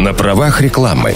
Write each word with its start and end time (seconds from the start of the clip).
На 0.00 0.14
правах 0.14 0.62
рекламы. 0.62 1.14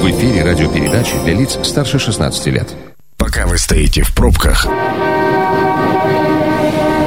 В 0.00 0.10
эфире 0.10 0.42
радиопередачи 0.42 1.12
для 1.24 1.34
лиц 1.34 1.58
старше 1.62 1.98
16 1.98 2.46
лет. 2.46 2.74
Пока 3.18 3.46
вы 3.46 3.58
стоите 3.58 4.02
в 4.02 4.14
пробках, 4.14 4.64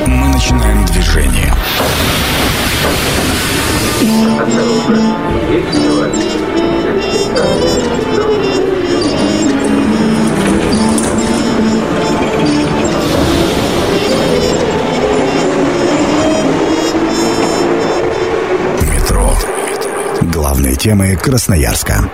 мы 0.06 0.28
начинаем 0.28 0.86
движение. 0.86 1.52
Главные 20.54 20.76
темы 20.76 21.16
Красноярска. 21.16 22.12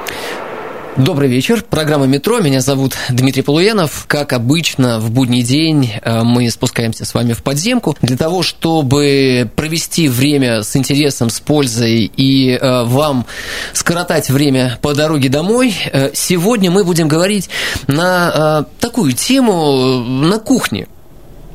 Добрый 0.95 1.27
вечер. 1.27 1.61
Программа 1.61 2.05
«Метро». 2.05 2.39
Меня 2.39 2.61
зовут 2.61 2.95
Дмитрий 3.09 3.41
Полуянов. 3.41 4.05
Как 4.07 4.31
обычно, 4.31 5.01
в 5.01 5.11
будний 5.11 5.43
день 5.43 5.91
э, 6.01 6.23
мы 6.23 6.49
спускаемся 6.49 7.03
с 7.03 7.13
вами 7.13 7.33
в 7.33 7.43
подземку 7.43 7.97
для 8.01 8.15
того, 8.15 8.41
чтобы 8.41 9.51
провести 9.57 10.07
время 10.07 10.63
с 10.63 10.73
интересом, 10.77 11.29
с 11.29 11.41
пользой 11.41 12.09
и 12.15 12.51
э, 12.51 12.83
вам 12.85 13.25
скоротать 13.73 14.29
время 14.29 14.79
по 14.81 14.93
дороге 14.93 15.27
домой. 15.27 15.75
Э, 15.91 16.11
сегодня 16.13 16.71
мы 16.71 16.85
будем 16.85 17.09
говорить 17.09 17.49
на 17.87 18.65
такую 18.79 19.11
тему 19.11 20.01
на 20.01 20.39
кухне– 20.39 20.87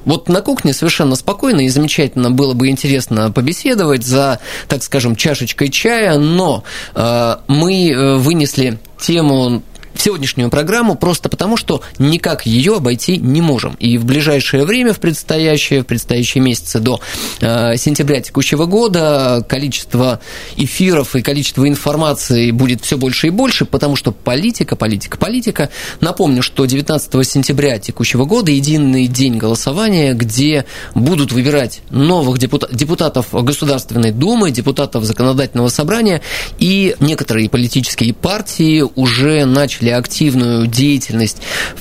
вот 0.04 0.28
на 0.28 0.40
кухне 0.40 0.72
совершенно 0.72 1.16
спокойно 1.16 1.62
и 1.62 1.68
замечательно 1.68 2.30
было 2.30 2.54
бы 2.54 2.68
интересно 2.68 3.30
побеседовать 3.30 4.04
за, 4.04 4.40
так 4.68 4.82
скажем, 4.82 5.16
чашечкой 5.16 5.68
чая, 5.68 6.18
но 6.18 6.64
э, 6.94 7.36
мы 7.48 7.90
э, 7.90 8.16
вынесли 8.16 8.78
тему 8.98 9.62
в 9.94 10.02
сегодняшнюю 10.02 10.50
программу 10.50 10.96
просто 10.96 11.28
потому, 11.28 11.56
что 11.56 11.82
никак 11.98 12.46
ее 12.46 12.76
обойти 12.76 13.16
не 13.16 13.40
можем. 13.40 13.74
И 13.74 13.96
в 13.96 14.04
ближайшее 14.04 14.64
время, 14.64 14.92
в 14.92 15.00
предстоящие, 15.00 15.82
в 15.82 15.86
предстоящие 15.86 16.42
месяцы 16.42 16.80
до 16.80 17.00
э, 17.40 17.76
сентября 17.76 18.20
текущего 18.20 18.66
года 18.66 19.44
количество 19.48 20.20
эфиров 20.56 21.16
и 21.16 21.22
количество 21.22 21.66
информации 21.68 22.50
будет 22.50 22.82
все 22.82 22.98
больше 22.98 23.28
и 23.28 23.30
больше, 23.30 23.64
потому 23.64 23.96
что 23.96 24.12
политика, 24.12 24.76
политика, 24.76 25.16
политика. 25.16 25.70
Напомню, 26.00 26.42
что 26.42 26.64
19 26.64 27.26
сентября 27.26 27.78
текущего 27.78 28.24
года 28.24 28.50
единый 28.50 29.06
день 29.06 29.38
голосования, 29.38 30.14
где 30.14 30.64
будут 30.94 31.32
выбирать 31.32 31.82
новых 31.90 32.38
депутатов 32.38 33.26
Государственной 33.32 34.10
Думы, 34.10 34.50
депутатов 34.50 35.04
Законодательного 35.04 35.68
собрания, 35.68 36.20
и 36.58 36.96
некоторые 37.00 37.48
политические 37.48 38.12
партии 38.12 38.84
уже 38.94 39.44
начали 39.44 39.83
начали 39.84 39.90
активную 39.90 40.66
деятельность 40.66 41.38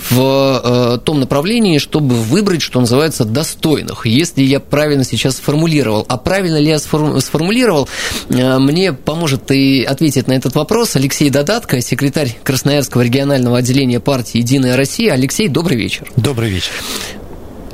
в 0.09 0.61
э, 0.63 0.97
том 1.03 1.19
направлении, 1.19 1.77
чтобы 1.77 2.15
выбрать, 2.15 2.61
что 2.61 2.79
называется, 2.79 3.25
достойных. 3.25 4.05
Если 4.05 4.43
я 4.43 4.59
правильно 4.59 5.03
сейчас 5.03 5.37
сформулировал. 5.37 6.05
А 6.07 6.17
правильно 6.17 6.57
ли 6.59 6.67
я 6.67 6.79
сформулировал, 6.79 7.87
э, 8.29 8.59
мне 8.59 8.93
поможет 8.93 9.51
и 9.51 9.83
ответить 9.83 10.27
на 10.27 10.33
этот 10.33 10.55
вопрос 10.55 10.95
Алексей 10.95 11.29
Додатко, 11.29 11.81
секретарь 11.81 12.37
Красноярского 12.43 13.01
регионального 13.01 13.57
отделения 13.57 13.99
партии 13.99 14.39
«Единая 14.39 14.75
Россия». 14.75 15.13
Алексей, 15.13 15.47
добрый 15.47 15.77
вечер. 15.77 16.11
Добрый 16.15 16.49
вечер. 16.49 16.71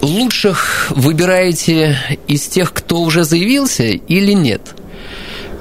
Лучших 0.02 0.92
выбираете 0.92 1.98
из 2.28 2.48
тех, 2.48 2.72
кто 2.74 3.02
уже 3.02 3.24
заявился 3.24 3.84
или 3.84 4.32
нет? 4.32 4.76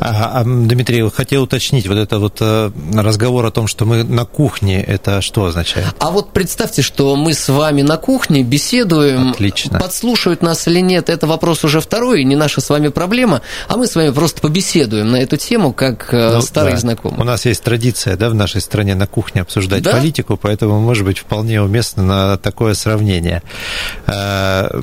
А, 0.01 0.45
Дмитрий, 0.45 1.09
хотел 1.11 1.43
уточнить, 1.43 1.87
вот 1.89 1.97
это 1.97 2.19
вот 2.19 2.37
э, 2.41 2.71
разговор 2.95 3.45
о 3.47 3.51
том, 3.51 3.67
что 3.67 3.85
мы 3.85 4.05
на 4.05 4.25
кухне, 4.25 4.83
это 4.83 5.21
что 5.21 5.47
означает? 5.47 5.89
А 5.99 6.11
вот 6.11 6.33
представьте, 6.33 6.83
что 6.83 7.17
мы 7.17 7.35
с 7.35 7.49
вами 7.49 7.83
на 7.83 7.97
кухне 7.97 8.43
беседуем, 8.43 9.31
Отлично. 9.31 9.79
подслушивают 9.81 10.43
нас 10.43 10.69
или 10.69 10.81
нет, 10.81 11.09
это 11.09 11.27
вопрос 11.27 11.65
уже 11.65 11.81
второй, 11.81 12.25
не 12.25 12.37
наша 12.37 12.61
с 12.61 12.71
вами 12.71 12.89
проблема, 12.89 13.43
а 13.67 13.77
мы 13.77 13.87
с 13.87 13.97
вами 13.97 14.11
просто 14.11 14.41
побеседуем 14.41 15.11
на 15.11 15.17
эту 15.17 15.37
тему, 15.37 15.73
как 15.73 16.15
э, 16.15 16.35
ну, 16.35 16.43
старые 16.43 16.75
да. 16.75 16.81
знакомые. 16.81 17.21
У 17.21 17.25
нас 17.25 17.45
есть 17.45 17.63
традиция, 17.63 18.17
да, 18.17 18.31
в 18.31 18.35
нашей 18.35 18.61
стране 18.61 18.95
на 18.95 19.07
кухне 19.07 19.43
обсуждать 19.43 19.83
да? 19.83 19.93
политику, 19.93 20.37
поэтому, 20.37 20.81
может 20.81 21.05
быть, 21.05 21.19
вполне 21.19 21.61
уместно 21.61 22.03
на 22.03 22.37
такое 22.39 22.75
сравнение. 22.75 23.43
Э, 24.07 24.81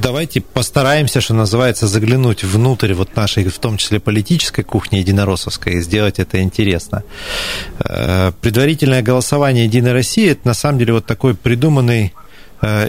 давайте 0.00 0.40
постараемся, 0.40 1.20
что 1.20 1.34
называется, 1.34 1.88
заглянуть 1.88 2.44
внутрь 2.44 2.94
вот 2.94 3.16
нашей, 3.16 3.44
в 3.48 3.58
том 3.58 3.78
числе 3.80 4.00
политической 4.00 4.62
кухни 4.62 4.98
единороссовской, 4.98 5.74
и 5.74 5.80
сделать 5.80 6.18
это 6.18 6.40
интересно. 6.40 7.02
Э, 7.80 8.32
предварительное 8.40 9.02
голосование 9.02 9.64
Единой 9.64 9.92
России– 9.92 10.30
это 10.30 10.46
на 10.46 10.54
самом 10.54 10.78
деле 10.78 10.92
вот 10.92 11.06
такой 11.06 11.34
придуманный 11.34 12.12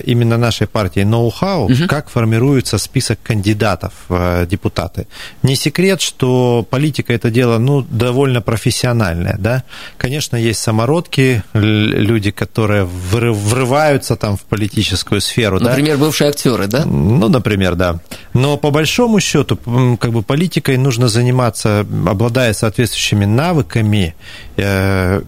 именно 0.05 0.37
нашей 0.37 0.67
партии 0.67 1.01
ноу-хау, 1.01 1.65
угу. 1.65 1.87
как 1.87 2.09
формируется 2.09 2.77
список 2.77 3.19
кандидатов 3.23 3.93
в 4.09 4.45
депутаты. 4.45 5.07
Не 5.43 5.55
секрет, 5.55 6.01
что 6.01 6.65
политика 6.69 7.13
это 7.13 7.29
дело 7.29 7.57
ну, 7.57 7.81
довольно 7.81 8.41
профессиональное. 8.41 9.37
Да? 9.39 9.63
Конечно, 9.97 10.35
есть 10.35 10.59
самородки, 10.59 11.43
люди, 11.53 12.31
которые 12.31 12.83
врываются 12.83 14.15
там 14.15 14.37
в 14.37 14.41
политическую 14.41 15.21
сферу. 15.21 15.59
Например, 15.59 15.97
да? 15.97 16.05
бывшие 16.05 16.29
актеры, 16.29 16.67
да? 16.67 16.85
Ну, 16.85 17.29
например, 17.29 17.75
да. 17.75 17.99
Но 18.33 18.57
по 18.57 18.71
большому 18.71 19.19
счету, 19.19 19.57
как 19.99 20.11
бы 20.11 20.21
политикой 20.21 20.77
нужно 20.77 21.07
заниматься, 21.07 21.85
обладая 22.07 22.53
соответствующими 22.53 23.25
навыками 23.25 24.15
э, 24.50 24.50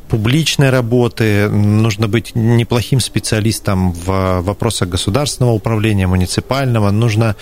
публичной 0.10 0.70
работы, 0.70 1.50
нужно 1.50 2.08
быть 2.08 2.36
неплохим 2.36 3.00
специалистом 3.00 3.92
в 3.92 4.42
вопросах 4.42 4.90
государственного 4.90 5.54
управления, 5.54 6.08
муниципального, 6.08 6.92
нужно 6.92 7.36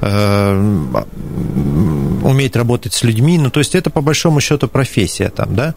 э, 0.00 0.84
уметь 2.24 2.56
работать 2.56 2.92
с 2.92 3.02
людьми, 3.02 3.38
ну, 3.38 3.50
то 3.50 3.60
есть 3.60 3.74
это 3.74 3.90
по 3.90 4.00
большому 4.00 4.40
счету 4.40 4.68
профессия 4.68 5.28
там, 5.28 5.54
да, 5.54 5.74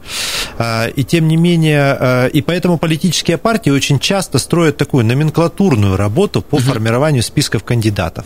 а, 0.57 0.87
и 0.87 1.03
тем 1.03 1.27
не 1.27 1.37
менее, 1.37 1.97
э, 1.99 2.29
и 2.29 2.41
поэтому 2.41 2.77
политические 2.77 3.37
партии 3.37 3.69
очень 3.69 3.99
часто 3.99 4.39
строят 4.39 4.77
такую 4.77 5.05
номенклатурную 5.05 5.97
работу 5.97 6.41
по 6.41 6.55
угу. 6.55 6.63
формированию 6.63 7.23
списков 7.23 7.63
кандидатов. 7.63 8.25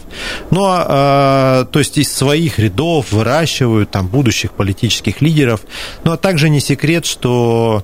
Ну, 0.52 0.64
а, 0.66 1.66
то 1.66 1.80
есть 1.80 1.98
из 1.98 2.14
своих 2.14 2.60
рядов 2.60 3.12
выращивают 3.12 3.92
там 3.92 4.08
будущих 4.08 4.52
политических 4.52 5.22
лидеров, 5.22 5.62
ну, 6.04 6.12
а 6.12 6.18
также 6.18 6.50
не 6.50 6.60
секрет, 6.60 7.06
что 7.06 7.84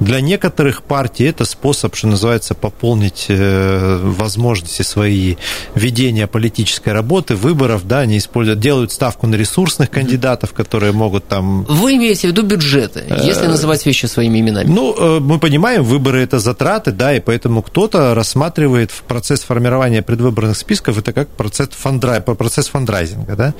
для 0.00 0.20
некоторых 0.22 0.82
партий 0.82 1.24
это 1.24 1.44
способ, 1.44 1.94
что 1.94 2.08
называется, 2.08 2.54
пополнить 2.54 3.26
э, 3.28 4.00
возможности 4.02 4.82
свои 4.82 5.36
ведения 5.74 6.26
политической 6.26 6.94
работы, 6.94 7.36
выборов, 7.36 7.86
да, 7.86 8.00
они 8.00 8.16
используют, 8.16 8.60
делают 8.60 8.92
ставку 8.92 9.26
на 9.26 9.34
ресурсных 9.34 9.90
кандидатов, 9.90 10.52
которые 10.54 10.92
могут 10.92 11.28
там... 11.28 11.64
Вы 11.64 11.96
имеете 11.96 12.28
в 12.28 12.30
виду 12.30 12.42
бюджеты, 12.42 13.04
если 13.08 13.44
э, 13.44 13.48
называть 13.48 13.84
вещи 13.84 14.06
своими 14.06 14.40
именами? 14.40 14.68
Ну, 14.68 14.94
э, 14.98 15.20
мы 15.20 15.38
понимаем, 15.38 15.82
выборы 15.82 16.22
это 16.22 16.38
затраты, 16.38 16.92
да, 16.92 17.14
и 17.14 17.20
поэтому 17.20 17.60
кто-то 17.60 18.14
рассматривает 18.14 18.90
процесс 19.06 19.42
формирования 19.42 20.00
предвыборных 20.00 20.56
списков 20.56 20.98
это 20.98 21.12
как 21.12 21.28
процесс, 21.28 21.68
фандра... 21.68 22.20
процесс 22.20 22.68
фандрайзинга, 22.68 23.36
да. 23.36 23.54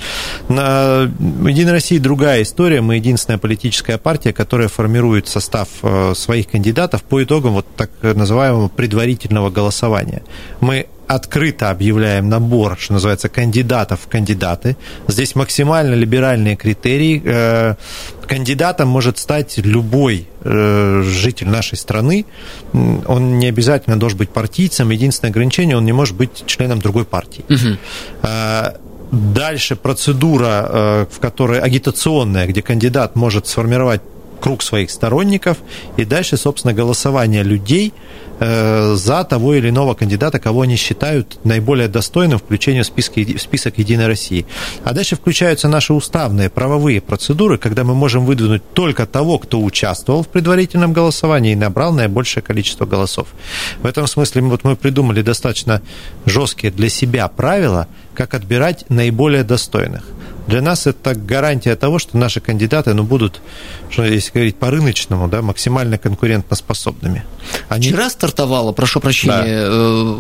На 0.49 1.03
Единой 1.49 1.73
России 1.73 1.99
другая 1.99 2.43
история, 2.43 2.81
мы 2.81 2.97
единственная 2.97 3.39
политическая 3.39 3.99
партия, 3.99 4.33
которая 4.33 4.69
формирует 4.69 5.29
состав 5.29 5.69
своих 6.15 6.30
своих 6.31 6.47
кандидатов 6.47 7.03
по 7.03 7.21
итогам 7.25 7.55
вот 7.55 7.67
так 7.77 7.91
называемого 8.03 8.69
предварительного 8.69 9.51
голосования. 9.51 10.23
Мы 10.61 10.87
открыто 11.09 11.71
объявляем 11.71 12.29
набор, 12.29 12.77
что 12.79 12.93
называется, 12.93 13.29
кандидатов 13.29 14.03
в 14.03 14.07
кандидаты. 14.07 14.77
Здесь 15.09 15.35
максимально 15.35 15.97
либеральные 15.97 16.55
критерии. 16.55 17.21
Э, 17.25 17.75
кандидатом 18.29 18.87
может 18.87 19.19
стать 19.19 19.59
любой 19.59 20.29
э, 20.44 21.03
житель 21.05 21.49
нашей 21.49 21.77
страны. 21.77 22.27
Он 22.73 23.41
не 23.41 23.49
обязательно 23.49 23.99
должен 23.99 24.19
быть 24.19 24.31
партийцем. 24.31 24.91
Единственное 24.91 25.33
ограничение, 25.33 25.76
он 25.76 25.85
не 25.85 25.93
может 25.93 26.15
быть 26.17 26.44
членом 26.47 26.79
другой 26.79 27.05
партии. 27.05 27.44
Угу. 27.49 27.76
Дальше 29.35 29.75
процедура, 29.75 31.06
в 31.11 31.19
которой 31.19 31.59
агитационная, 31.59 32.47
где 32.47 32.62
кандидат 32.62 33.17
может 33.17 33.49
сформировать 33.49 34.00
круг 34.40 34.62
своих 34.62 34.90
сторонников, 34.90 35.58
и 35.96 36.04
дальше, 36.04 36.37
собственно, 36.37 36.75
голосование 36.75 37.42
людей 37.42 37.92
э, 38.38 38.94
за 38.94 39.25
того 39.25 39.54
или 39.54 39.69
иного 39.69 39.94
кандидата, 39.94 40.38
кого 40.38 40.62
они 40.62 40.76
считают 40.76 41.38
наиболее 41.44 41.88
достойным 41.88 42.38
включения 42.38 42.82
в, 42.82 42.87
списки, 42.87 43.37
в 43.37 43.42
список 43.42 43.78
Единой 43.78 44.06
России. 44.06 44.46
А 44.84 44.92
дальше 44.92 45.16
включаются 45.16 45.69
наши 45.69 45.92
уставные 45.92 46.50
правовые 46.50 47.00
процедуры, 47.00 47.58
когда 47.58 47.84
мы 47.84 47.94
можем 47.94 48.25
выдвинуть 48.25 48.62
только 48.75 49.06
того, 49.06 49.38
кто 49.38 49.60
участвовал 49.60 50.22
в 50.22 50.28
предварительном 50.28 50.92
голосовании 50.92 51.52
и 51.52 51.56
набрал 51.56 51.92
наибольшее 51.92 52.42
количество 52.42 52.87
голосов. 52.87 53.28
В 53.82 53.87
этом 53.87 54.06
смысле 54.06 54.42
вот 54.42 54.64
мы 54.64 54.76
придумали 54.76 55.22
достаточно 55.22 55.82
жесткие 56.26 56.72
для 56.72 56.88
себя 56.88 57.28
правила, 57.28 57.87
как 58.14 58.34
отбирать 58.34 58.84
наиболее 58.88 59.44
достойных. 59.44 60.04
Для 60.50 60.62
нас 60.62 60.88
это 60.88 61.14
гарантия 61.14 61.76
того, 61.76 62.00
что 62.00 62.19
наши 62.19 62.41
кандидаты 62.41 62.93
ну, 62.93 63.05
будут, 63.05 63.41
что, 63.88 64.05
если 64.05 64.32
говорить 64.32 64.56
по-рыночному, 64.56 65.29
да, 65.29 65.43
максимально 65.43 65.97
конкурентоспособными. 65.97 67.25
Они... 67.69 67.87
Вчера 67.87 68.11
стартовала, 68.11 68.73
прошу 68.73 69.00
прощения, 69.00 69.32
да. 69.32 69.44
Э, 69.47 70.19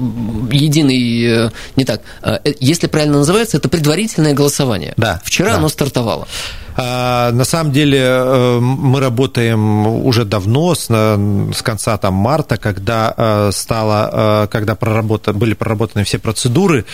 единый, 0.52 1.46
э, 1.46 1.50
не 1.74 1.84
так, 1.84 2.02
э, 2.22 2.38
если 2.60 2.86
правильно 2.86 3.18
называется, 3.18 3.56
это 3.56 3.68
предварительное 3.68 4.32
голосование. 4.32 4.94
Да. 4.96 5.20
Вчера 5.24 5.50
да. 5.50 5.56
оно 5.56 5.68
стартовало. 5.68 6.28
А, 6.76 7.32
на 7.32 7.44
самом 7.44 7.72
деле 7.72 7.98
э, 7.98 8.58
мы 8.60 9.00
работаем 9.00 9.86
уже 9.86 10.24
давно, 10.24 10.74
с, 10.74 10.86
с 10.86 11.62
конца 11.62 11.98
там, 11.98 12.14
марта, 12.14 12.56
когда 12.56 13.14
э, 13.16 13.50
стало, 13.52 14.44
э, 14.44 14.48
когда 14.48 14.74
проработаны, 14.74 15.38
были 15.38 15.54
проработаны 15.54 16.04
все 16.04 16.18
процедуры, 16.18 16.84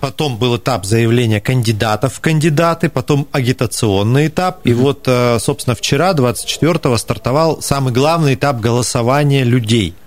потом 0.00 0.36
был 0.36 0.56
этап 0.56 0.84
заявления 0.84 1.40
кандидатов 1.40 2.14
в 2.14 2.20
кандидаты, 2.20 2.88
потом 2.88 3.26
агитационный 3.32 4.28
этап, 4.28 4.60
и 4.64 4.72
вот, 4.72 5.08
собственно, 5.38 5.74
вчера, 5.74 6.12
24-го, 6.12 6.96
стартовал 6.96 7.62
самый 7.62 7.92
главный 7.92 8.34
этап 8.34 8.60
голосования 8.60 9.44
людей– 9.44 9.94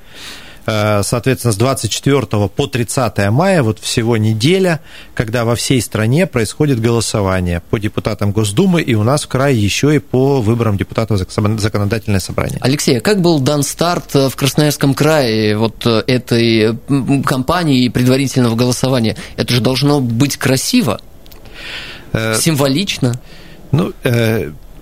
соответственно, 0.65 1.51
с 1.51 1.57
24 1.57 2.21
по 2.47 2.67
30 2.67 3.29
мая, 3.29 3.63
вот 3.63 3.79
всего 3.79 4.17
неделя, 4.17 4.81
когда 5.13 5.45
во 5.45 5.55
всей 5.55 5.81
стране 5.81 6.25
происходит 6.25 6.81
голосование 6.81 7.61
по 7.69 7.79
депутатам 7.79 8.31
Госдумы, 8.31 8.81
и 8.81 8.95
у 8.95 9.03
нас 9.03 9.23
в 9.23 9.27
крае 9.27 9.57
еще 9.57 9.95
и 9.95 9.99
по 9.99 10.41
выборам 10.41 10.77
депутатов 10.77 11.19
законодательное 11.19 12.19
собрание. 12.19 12.57
Алексей, 12.61 12.97
а 12.97 13.01
как 13.01 13.21
был 13.21 13.39
дан 13.39 13.63
старт 13.63 14.15
э, 14.15 14.29
в 14.29 14.35
Красноярском 14.35 14.93
крае 14.93 15.57
вот 15.57 15.85
э, 15.85 16.03
этой 16.07 16.77
кампании 17.23 17.89
предварительного 17.89 18.55
голосования? 18.55 19.15
Это 19.37 19.53
же 19.53 19.61
должно 19.61 20.01
быть 20.01 20.37
красиво, 20.37 20.99
символично. 22.13 23.19
Ну, 23.71 23.93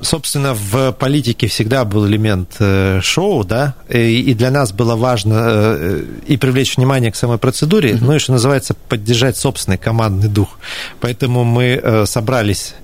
собственно, 0.04 0.54
в 0.54 0.92
политике 0.94 1.48
всегда 1.48 1.86
был 1.86 2.08
элемент 2.08 2.56
э, 2.60 3.00
шоу, 3.02 3.44
да, 3.44 3.76
и 3.90 4.34
для 4.34 4.52
нас 4.52 4.72
было 4.72 4.96
важно 4.96 5.46
э, 5.48 6.04
и 6.28 6.38
привлечь 6.38 6.78
внимание 6.78 7.12
к 7.12 7.16
самой 7.16 7.38
процедуре, 7.38 7.92
mm-hmm. 7.92 8.00
ну 8.02 8.16
и, 8.16 8.20
что 8.20 8.34
называется, 8.34 8.76
поддержать 8.90 9.38
собственный 9.38 9.78
командный 9.78 10.30
дух. 10.30 10.60
Поэтому 11.00 11.44
мы 11.44 11.80
э, 11.82 12.06
собрались 12.06 12.76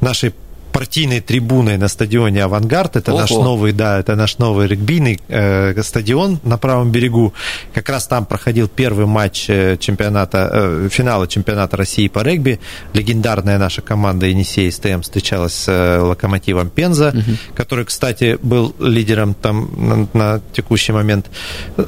нашей 0.00 0.32
партийной 0.78 1.20
трибуной 1.20 1.76
на 1.76 1.88
стадионе 1.88 2.44
«Авангард». 2.44 2.94
Это 2.94 3.10
Ого. 3.10 3.20
наш 3.20 3.30
новый, 3.30 3.72
да, 3.72 3.98
это 3.98 4.14
наш 4.14 4.38
новый 4.38 4.68
регбийный 4.68 5.18
э, 5.26 5.82
стадион 5.82 6.38
на 6.44 6.56
правом 6.56 6.92
берегу. 6.92 7.34
Как 7.74 7.88
раз 7.88 8.06
там 8.06 8.24
проходил 8.24 8.68
первый 8.68 9.06
матч 9.06 9.46
э, 9.50 9.76
чемпионата, 9.80 10.48
э, 10.52 10.88
финала 10.88 11.26
чемпионата 11.26 11.76
России 11.76 12.06
по 12.06 12.20
регби. 12.20 12.60
Легендарная 12.92 13.58
наша 13.58 13.82
команда 13.82 14.26
«Енисей 14.26 14.70
СТМ» 14.70 15.00
встречалась 15.00 15.54
с 15.54 15.68
э, 15.68 15.98
«Локомотивом 15.98 16.70
Пенза», 16.70 17.08
угу. 17.08 17.36
который, 17.56 17.84
кстати, 17.84 18.38
был 18.40 18.72
лидером 18.78 19.34
там 19.34 20.08
на, 20.12 20.18
на 20.36 20.40
текущий 20.52 20.92
момент. 20.92 21.26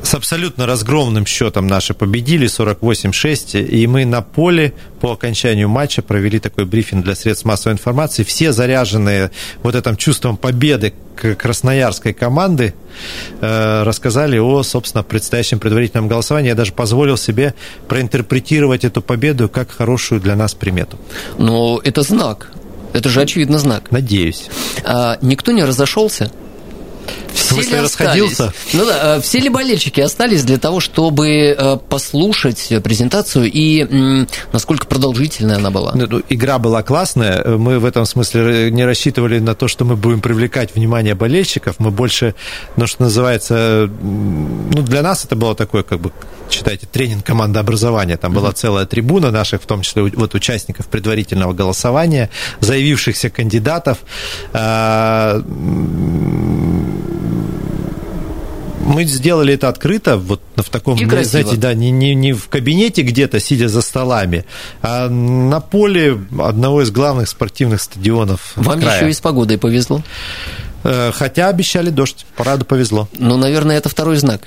С 0.03 0.15
абсолютно 0.15 0.67
разгромным 0.67 1.27
счетом 1.27 1.69
наши 1.69 1.95
победили, 1.95 2.49
48-6, 2.49 3.65
и 3.65 3.87
мы 3.87 4.05
на 4.05 4.21
поле 4.21 4.75
по 5.01 5.13
окончанию 5.13 5.69
матча 5.69 6.03
провели 6.03 6.39
такой 6.41 6.65
брифинг 6.65 7.05
для 7.05 7.15
средств 7.15 7.45
массовой 7.45 7.75
информации. 7.75 8.23
Все 8.23 8.53
заряженные 8.81 9.31
вот 9.63 9.75
этим 9.75 9.97
чувством 9.97 10.37
победы 10.37 10.93
красноярской 11.17 12.15
команды 12.15 12.75
э, 13.41 13.83
рассказали 13.83 14.39
о, 14.39 14.63
собственно, 14.63 15.03
предстоящем 15.03 15.59
предварительном 15.59 16.09
голосовании. 16.09 16.49
Я 16.49 16.55
даже 16.55 16.73
позволил 16.73 17.19
себе 17.19 17.55
проинтерпретировать 17.89 18.85
эту 18.85 19.03
победу 19.03 19.49
как 19.49 19.71
хорошую 19.71 20.21
для 20.21 20.35
нас 20.35 20.55
примету. 20.55 20.99
Но 21.39 21.81
это 21.85 22.03
знак. 22.03 22.53
Это 22.95 23.09
же 23.09 23.21
очевидно 23.21 23.59
знак. 23.59 23.91
Надеюсь. 23.91 24.49
А, 24.85 25.19
никто 25.21 25.53
не 25.53 25.65
разошелся? 25.65 26.31
Все 27.35 27.55
смысле, 27.55 27.77
ли 27.77 27.83
расходился? 27.83 28.53
Ну 28.73 28.85
да, 28.85 29.17
э, 29.17 29.21
все 29.21 29.39
ли 29.39 29.49
болельщики 29.49 30.01
остались 30.01 30.43
для 30.45 30.59
того, 30.59 30.81
чтобы 30.81 31.29
э, 31.29 31.77
послушать 31.89 32.73
презентацию 32.83 33.51
и 33.53 34.27
насколько 34.53 34.87
продолжительная 34.87 35.57
она 35.57 35.71
была? 35.71 35.93
Ну, 35.95 36.07
ну, 36.09 36.23
игра 36.29 36.59
была 36.59 36.83
классная. 36.83 37.45
Мы 37.45 37.79
в 37.79 37.85
этом 37.85 38.07
смысле 38.07 38.71
не 38.71 38.85
рассчитывали 38.85 39.39
на 39.39 39.55
то, 39.55 39.69
что 39.69 39.85
мы 39.85 39.97
будем 39.97 40.21
привлекать 40.21 40.75
внимание 40.75 41.15
болельщиков. 41.15 41.77
Мы 41.79 41.91
больше, 41.91 42.35
ну, 42.77 42.87
что 42.87 43.03
называется, 43.03 43.91
ну, 44.01 44.83
для 44.83 45.03
нас 45.03 45.25
это 45.25 45.37
было 45.37 45.55
такое, 45.55 45.83
как 45.83 46.01
бы, 46.01 46.13
считайте, 46.51 46.87
тренинг 46.87 47.25
командообразования. 47.25 48.17
Там 48.17 48.33
была 48.33 48.53
целая 48.53 48.87
трибуна 48.87 49.31
наших, 49.31 49.63
в 49.63 49.67
том 49.67 49.83
числе 49.83 50.03
вот 50.03 50.35
участников 50.35 50.87
предварительного 50.87 51.53
голосования, 51.53 52.31
заявившихся 52.61 53.31
кандидатов 53.31 53.99
а, 54.53 55.43
мы 58.91 59.05
сделали 59.05 59.55
это 59.55 59.69
открыто, 59.69 60.17
вот 60.17 60.41
в 60.57 60.69
таком, 60.69 60.99
и 60.99 61.25
знаете, 61.25 61.57
да, 61.57 61.75
не, 61.75 61.91
не, 61.91 62.15
не 62.15 62.33
в 62.33 62.49
кабинете 62.49 63.03
где-то, 63.03 63.41
сидя 63.41 63.69
за 63.69 63.83
столами, 63.83 64.45
а 64.83 65.09
на 65.09 65.61
поле 65.61 66.19
одного 66.39 66.83
из 66.83 66.91
главных 66.91 67.29
спортивных 67.29 67.81
стадионов. 67.81 68.53
Вам 68.57 68.81
края. 68.81 68.97
еще 68.97 69.11
и 69.11 69.13
с 69.13 69.21
погодой 69.21 69.59
повезло. 69.59 70.03
Э, 70.83 71.13
хотя 71.13 71.49
обещали 71.49 71.91
дождь, 71.91 72.27
параду 72.37 72.65
повезло. 72.65 73.09
Ну, 73.17 73.37
наверное, 73.37 73.77
это 73.77 73.89
второй 73.89 74.17
знак. 74.17 74.43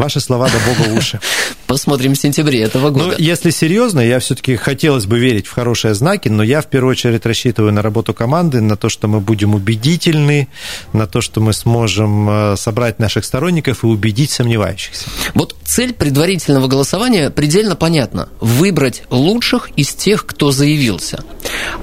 Ваши 0.00 0.18
слова 0.20 0.48
до 0.48 0.56
бога 0.60 0.98
уши. 0.98 1.20
Посмотрим 1.66 2.14
в 2.14 2.18
сентябре 2.18 2.62
этого 2.62 2.88
ну, 2.88 2.92
года. 2.94 3.06
Ну, 3.08 3.14
если 3.18 3.50
серьезно, 3.50 4.00
я 4.00 4.18
все-таки 4.18 4.56
хотелось 4.56 5.04
бы 5.04 5.18
верить 5.18 5.46
в 5.46 5.52
хорошие 5.52 5.92
знаки, 5.92 6.28
но 6.28 6.42
я 6.42 6.62
в 6.62 6.66
первую 6.68 6.92
очередь 6.92 7.26
рассчитываю 7.26 7.70
на 7.74 7.82
работу 7.82 8.14
команды, 8.14 8.62
на 8.62 8.78
то, 8.78 8.88
что 8.88 9.08
мы 9.08 9.20
будем 9.20 9.54
убедительны, 9.54 10.48
на 10.94 11.06
то, 11.06 11.20
что 11.20 11.42
мы 11.42 11.52
сможем 11.52 12.30
э, 12.30 12.56
собрать 12.56 12.98
наших 12.98 13.26
сторонников 13.26 13.84
и 13.84 13.88
убедить 13.88 14.30
сомневающихся. 14.30 15.04
Вот 15.34 15.54
цель 15.64 15.92
предварительного 15.92 16.66
голосования 16.66 17.28
предельно 17.30 17.76
понятна. 17.76 18.30
Выбрать 18.40 19.02
лучших 19.10 19.68
из 19.76 19.94
тех, 19.94 20.24
кто 20.24 20.50
заявился. 20.50 21.22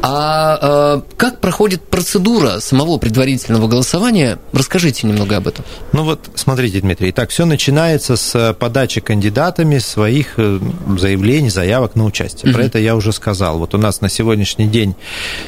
А 0.01 0.97
э, 0.97 1.01
как 1.15 1.39
проходит 1.39 1.87
процедура 1.87 2.59
самого 2.59 2.97
предварительного 2.97 3.67
голосования? 3.67 4.39
Расскажите 4.51 5.07
немного 5.07 5.37
об 5.37 5.47
этом. 5.47 5.63
Ну 5.93 6.03
вот, 6.03 6.29
смотрите, 6.35 6.81
Дмитрий, 6.81 7.11
так 7.11 7.29
все 7.29 7.45
начинается 7.45 8.06
начинается 8.09 8.15
с 8.15 8.35
э, 8.35 8.53
подачи 8.53 9.01
кандидатами 9.01 9.79
своих 9.79 10.33
э, 10.37 10.59
заявлений, 10.97 11.49
заявок 11.49 11.95
на 11.95 12.05
участие. 12.05 12.53
Про 12.53 12.63
это 12.63 12.79
я 12.79 12.95
уже 12.95 13.11
сказал. 13.11 13.59
Вот 13.59 13.73
у 13.73 13.77
нас 13.77 14.01
на 14.01 14.09
сегодняшний 14.09 14.67
день 14.67 14.95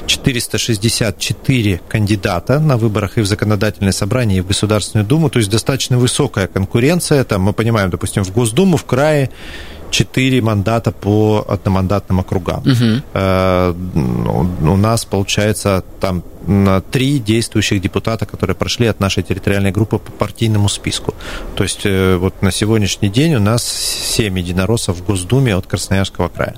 464 0.08 1.82
кандидата 1.88 2.60
на 2.60 2.78
выборах 2.78 3.18
и 3.18 3.22
в 3.22 3.26
законодательное 3.26 3.92
собрание, 3.92 4.40
и 4.40 4.42
в 4.42 4.48
Государственную 4.48 5.08
Думу, 5.08 5.30
то 5.30 5.40
есть 5.40 5.52
достаточно 5.52 5.98
высокая 5.98 6.48
конкуренция. 6.48 7.24
Там 7.24 7.42
мы 7.42 7.54
понимаем, 7.54 7.90
допустим, 7.90 8.24
в 8.24 8.32
Госдуму, 8.34 8.78
в 8.78 8.86
крае 8.86 9.30
четыре 9.92 10.42
мандата 10.42 10.92
по 10.92 11.46
одномандатным 11.48 12.20
округам. 12.20 12.62
Угу. 12.62 13.02
У 14.72 14.78
нас, 14.78 15.06
получается, 15.06 15.84
там 16.00 16.24
три 16.92 17.20
действующих 17.20 17.82
депутата, 17.82 18.26
которые 18.26 18.56
прошли 18.56 18.88
от 18.88 19.00
нашей 19.00 19.24
территориальной 19.24 19.72
группы 19.72 20.00
по 20.00 20.12
партийному 20.12 20.70
списку. 20.70 21.14
То 21.56 21.64
есть 21.64 21.82
э, 21.86 22.16
вот 22.16 22.42
на 22.42 22.52
сегодняшний 22.52 23.10
день 23.10 23.36
у 23.36 23.40
нас 23.40 23.64
семь 23.64 24.40
единороссов 24.40 24.98
в 24.98 25.06
Госдуме 25.06 25.56
от 25.56 25.68
Красноярского 25.68 26.30
края. 26.30 26.56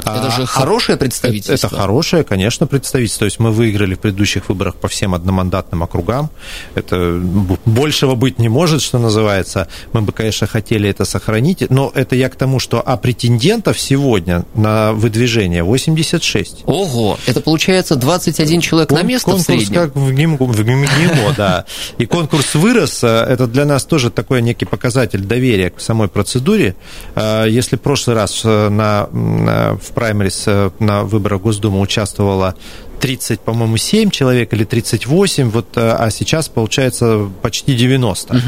Это 0.00 0.28
а, 0.28 0.30
же 0.30 0.46
хорошее 0.46 0.96
а, 0.96 0.98
представительство. 0.98 1.52
Это, 1.52 1.66
это 1.66 1.76
хорошее, 1.76 2.24
конечно, 2.24 2.66
представительство. 2.66 3.20
То 3.20 3.24
есть 3.26 3.40
мы 3.40 3.50
выиграли 3.50 3.94
в 3.94 3.98
предыдущих 3.98 4.48
выборах 4.48 4.76
по 4.76 4.88
всем 4.88 5.14
одномандатным 5.14 5.82
округам. 5.82 6.30
Это 6.74 7.20
большего 7.66 8.14
быть 8.14 8.38
не 8.38 8.48
может, 8.48 8.82
что 8.82 8.98
называется. 8.98 9.68
Мы 9.92 10.02
бы, 10.02 10.12
конечно, 10.12 10.46
хотели 10.46 10.88
это 10.88 11.04
сохранить, 11.04 11.68
но 11.70 11.90
это 11.94 12.14
я 12.14 12.28
к 12.28 12.36
тому, 12.36 12.57
что 12.58 12.80
а 12.80 12.96
претендентов 12.96 13.78
сегодня 13.78 14.44
на 14.54 14.92
выдвижение 14.92 15.62
86. 15.62 16.64
Ого, 16.66 17.18
это 17.26 17.40
получается 17.40 17.96
21 17.96 18.60
человек 18.60 18.90
на 18.90 19.02
место 19.02 19.30
конкурс 19.30 19.44
в 19.44 19.46
среднем. 19.46 19.74
как 19.74 19.96
в 19.96 20.12
ГИМО, 20.12 20.36
в 20.38 20.64
ГИМО, 20.64 21.34
да. 21.36 21.64
И 21.98 22.06
конкурс 22.06 22.54
вырос, 22.54 23.02
э, 23.02 23.06
это 23.06 23.46
для 23.46 23.64
нас 23.64 23.84
тоже 23.84 24.10
такой 24.10 24.42
некий 24.42 24.64
показатель 24.64 25.20
доверия 25.20 25.70
к 25.70 25.80
самой 25.80 26.08
процедуре. 26.08 26.76
Э, 27.14 27.46
если 27.48 27.76
в 27.76 27.80
прошлый 27.80 28.16
раз 28.16 28.42
э, 28.44 28.68
на, 28.68 29.08
в 29.10 29.92
праймерис 29.94 30.46
на 30.78 31.04
выборах 31.04 31.42
Госдумы 31.42 31.80
участвовало 31.80 32.54
30, 33.00 33.40
по-моему, 33.40 33.76
7 33.76 34.10
человек 34.10 34.52
или 34.52 34.64
38, 34.64 35.50
вот, 35.50 35.76
э, 35.76 35.90
а 35.90 36.10
сейчас 36.10 36.48
получается 36.48 37.28
почти 37.42 37.74
90. 37.74 38.34
Угу. 38.34 38.42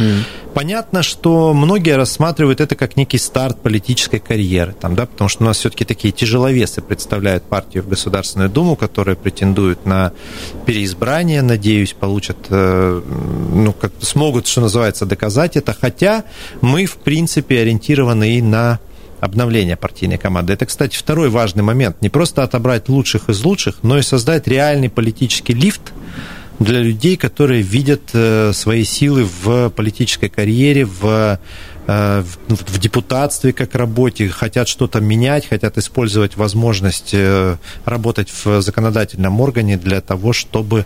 Понятно, 0.55 1.03
что 1.03 1.55
многие 1.55 1.97
рассматривают 1.97 2.61
это 2.61 2.75
как 2.75 2.97
некий 2.97 3.19
старт 3.19 3.61
политической 3.61 4.19
карьеры, 4.19 4.75
там, 4.79 4.95
да, 4.95 5.07
потому 5.07 5.29
что 5.29 5.45
у 5.45 5.47
нас 5.47 5.59
все-таки 5.59 5.85
такие 5.85 6.13
тяжеловесы 6.13 6.83
представляют 6.83 7.45
партию 7.45 7.85
в 7.85 7.89
Государственную 7.89 8.51
Думу, 8.51 8.77
которые 8.77 9.17
претендуют 9.17 9.87
на 9.87 10.13
переизбрание, 10.67 11.43
надеюсь, 11.43 11.93
получат, 11.93 12.37
э, 12.49 13.03
ну, 13.53 13.73
как 13.73 13.93
смогут, 14.01 14.47
что 14.47 14.61
называется, 14.61 15.07
доказать 15.07 15.57
это, 15.57 15.77
хотя 15.79 16.25
мы, 16.61 16.87
в 16.87 16.97
принципе, 16.97 17.61
ориентированы 17.61 18.37
и 18.37 18.43
на 18.43 18.81
обновления 19.21 19.77
партийной 19.77 20.19
команды. 20.19 20.53
Это, 20.53 20.67
кстати, 20.67 20.97
второй 20.97 21.29
важный 21.29 21.63
момент. 21.63 22.01
Не 22.01 22.09
просто 22.09 22.43
отобрать 22.43 22.89
лучших 22.89 23.29
из 23.29 23.45
лучших, 23.45 23.79
но 23.83 23.99
и 23.99 24.03
создать 24.03 24.49
реальный 24.49 24.89
политический 24.89 25.55
лифт 25.55 25.93
для 26.61 26.81
людей, 26.81 27.17
которые 27.17 27.63
видят 27.63 28.03
э, 28.13 28.53
свои 28.53 28.85
силы 28.85 29.25
в 29.25 29.71
политической 29.71 30.29
карьере, 30.29 30.85
в 30.85 31.39
э, 31.87 32.23
в 32.49 32.79
депутатстве 32.79 33.53
как 33.53 33.75
работе, 33.75 34.29
хотят 34.29 34.69
что-то 34.69 35.01
менять, 35.01 35.49
хотят 35.49 35.79
использовать 35.79 36.37
возможность 36.37 37.11
э, 37.15 37.57
работать 37.87 38.29
в 38.45 38.61
законодательном 38.61 39.41
органе 39.41 39.79
для 39.79 40.03
того, 40.03 40.35
чтобы 40.35 40.85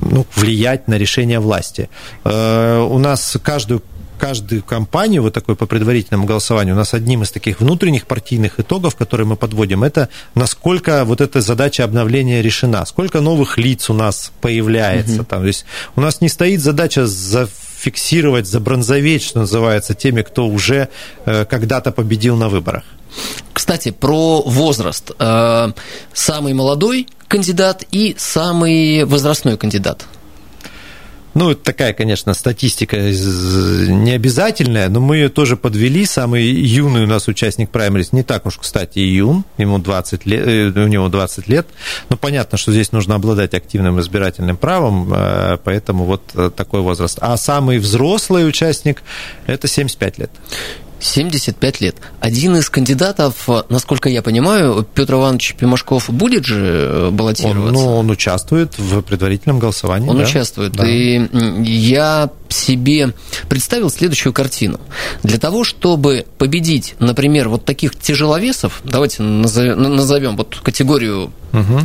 ну, 0.00 0.24
влиять 0.36 0.86
на 0.86 0.94
решение 0.94 1.40
власти. 1.40 1.90
У 2.24 2.98
нас 2.98 3.36
каждую 3.42 3.82
каждую 4.18 4.62
кампанию, 4.62 5.22
вот 5.22 5.34
такой 5.34 5.56
по 5.56 5.66
предварительному 5.66 6.26
голосованию, 6.26 6.74
у 6.74 6.78
нас 6.78 6.94
одним 6.94 7.22
из 7.22 7.30
таких 7.30 7.60
внутренних 7.60 8.06
партийных 8.06 8.58
итогов, 8.60 8.96
которые 8.96 9.26
мы 9.26 9.36
подводим, 9.36 9.84
это 9.84 10.08
насколько 10.34 11.04
вот 11.04 11.20
эта 11.20 11.40
задача 11.40 11.84
обновления 11.84 12.42
решена, 12.42 12.84
сколько 12.86 13.20
новых 13.20 13.58
лиц 13.58 13.90
у 13.90 13.94
нас 13.94 14.32
появляется. 14.40 15.20
Угу. 15.20 15.24
Там, 15.24 15.40
то 15.40 15.46
есть 15.46 15.64
у 15.94 16.00
нас 16.00 16.20
не 16.20 16.28
стоит 16.28 16.60
задача 16.60 17.06
зафиксировать, 17.06 18.46
забронзоветь, 18.46 19.22
что 19.22 19.40
называется, 19.40 19.94
теми, 19.94 20.22
кто 20.22 20.46
уже 20.46 20.88
э, 21.24 21.44
когда-то 21.44 21.92
победил 21.92 22.36
на 22.36 22.48
выборах. 22.48 22.84
Кстати, 23.52 23.90
про 23.90 24.42
возраст. 24.42 25.12
Э, 25.18 25.72
самый 26.12 26.54
молодой 26.54 27.08
кандидат 27.28 27.84
и 27.90 28.14
самый 28.18 29.04
возрастной 29.04 29.56
кандидат. 29.56 30.06
Ну, 31.36 31.50
это 31.50 31.62
такая, 31.62 31.92
конечно, 31.92 32.32
статистика 32.32 32.96
необязательная, 32.96 34.88
но 34.88 35.00
мы 35.00 35.16
ее 35.16 35.28
тоже 35.28 35.58
подвели. 35.58 36.06
Самый 36.06 36.46
юный 36.46 37.04
у 37.04 37.06
нас 37.06 37.28
участник 37.28 37.68
праймерис, 37.68 38.14
не 38.14 38.22
так 38.22 38.46
уж, 38.46 38.56
кстати, 38.56 39.00
и 39.00 39.16
юн, 39.16 39.44
ему 39.58 39.78
20 39.78 40.24
лет, 40.24 40.46
э, 40.46 40.68
у 40.82 40.86
него 40.86 41.10
20 41.10 41.46
лет. 41.46 41.66
Но 42.08 42.16
понятно, 42.16 42.56
что 42.56 42.72
здесь 42.72 42.90
нужно 42.90 43.16
обладать 43.16 43.52
активным 43.52 44.00
избирательным 44.00 44.56
правом, 44.56 45.12
э, 45.12 45.58
поэтому 45.62 46.04
вот 46.04 46.22
э, 46.34 46.50
такой 46.56 46.80
возраст. 46.80 47.18
А 47.20 47.36
самый 47.36 47.76
взрослый 47.76 48.48
участник– 48.48 49.02
это 49.46 49.68
75 49.68 50.18
лет. 50.18 50.30
75 51.00 51.80
лет. 51.80 51.96
Один 52.20 52.56
из 52.56 52.70
кандидатов, 52.70 53.48
насколько 53.68 54.08
я 54.08 54.22
понимаю, 54.22 54.86
Петр 54.94 55.14
Иванович 55.14 55.54
Пимашков 55.58 56.10
будет 56.10 56.44
же 56.44 56.60
э, 56.60 57.10
баллотироваться? 57.10 57.68
Он, 57.68 57.72
ну, 57.72 57.96
он 57.96 58.10
участвует 58.10 58.78
в 58.78 59.02
предварительном 59.02 59.58
голосовании. 59.58 60.08
Он 60.08 60.18
да? 60.18 60.24
участвует. 60.24 60.72
Да. 60.72 60.86
И 60.86 61.28
я 61.64 62.30
себе 62.48 63.12
представил 63.48 63.90
следующую 63.90 64.32
картину. 64.32 64.80
Для 65.22 65.38
того, 65.38 65.64
чтобы 65.64 66.26
победить, 66.38 66.94
например, 66.98 67.48
вот 67.48 67.64
таких 67.64 67.96
тяжеловесов, 67.96 68.80
давайте 68.84 69.22
назовем 69.22 70.36
вот 70.36 70.60
категорию 70.62 71.30
угу. 71.52 71.80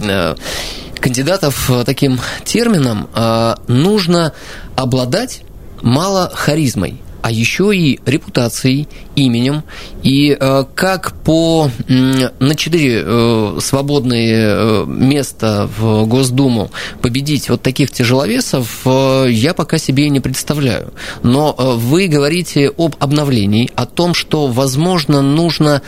кандидатов 0.99 1.69
таким 1.85 2.19
термином, 2.45 3.09
э, 3.13 3.55
нужно 3.67 4.33
обладать 4.75 5.41
мало 5.81 6.31
харизмой 6.33 7.01
а 7.21 7.31
еще 7.31 7.75
и 7.75 7.99
репутацией, 8.05 8.87
именем. 9.15 9.63
И 10.03 10.35
э, 10.39 10.63
как 10.75 11.13
по 11.23 11.69
на 11.87 12.55
четыре 12.55 13.03
э, 13.03 13.57
свободные 13.61 14.33
э, 14.33 14.85
места 14.87 15.69
в 15.77 16.05
Госдуму 16.05 16.71
победить 17.01 17.49
вот 17.49 17.61
таких 17.61 17.91
тяжеловесов, 17.91 18.85
я 18.85 19.53
пока 19.53 19.77
себе 19.77 20.09
не 20.09 20.19
представляю. 20.19 20.93
Но 21.23 21.53
вы 21.57 22.07
говорите 22.07 22.71
об 22.77 22.95
обновлении, 22.99 23.69
о 23.75 23.85
том, 23.85 24.13
что, 24.13 24.47
возможно, 24.47 25.21
нужно 25.21 25.81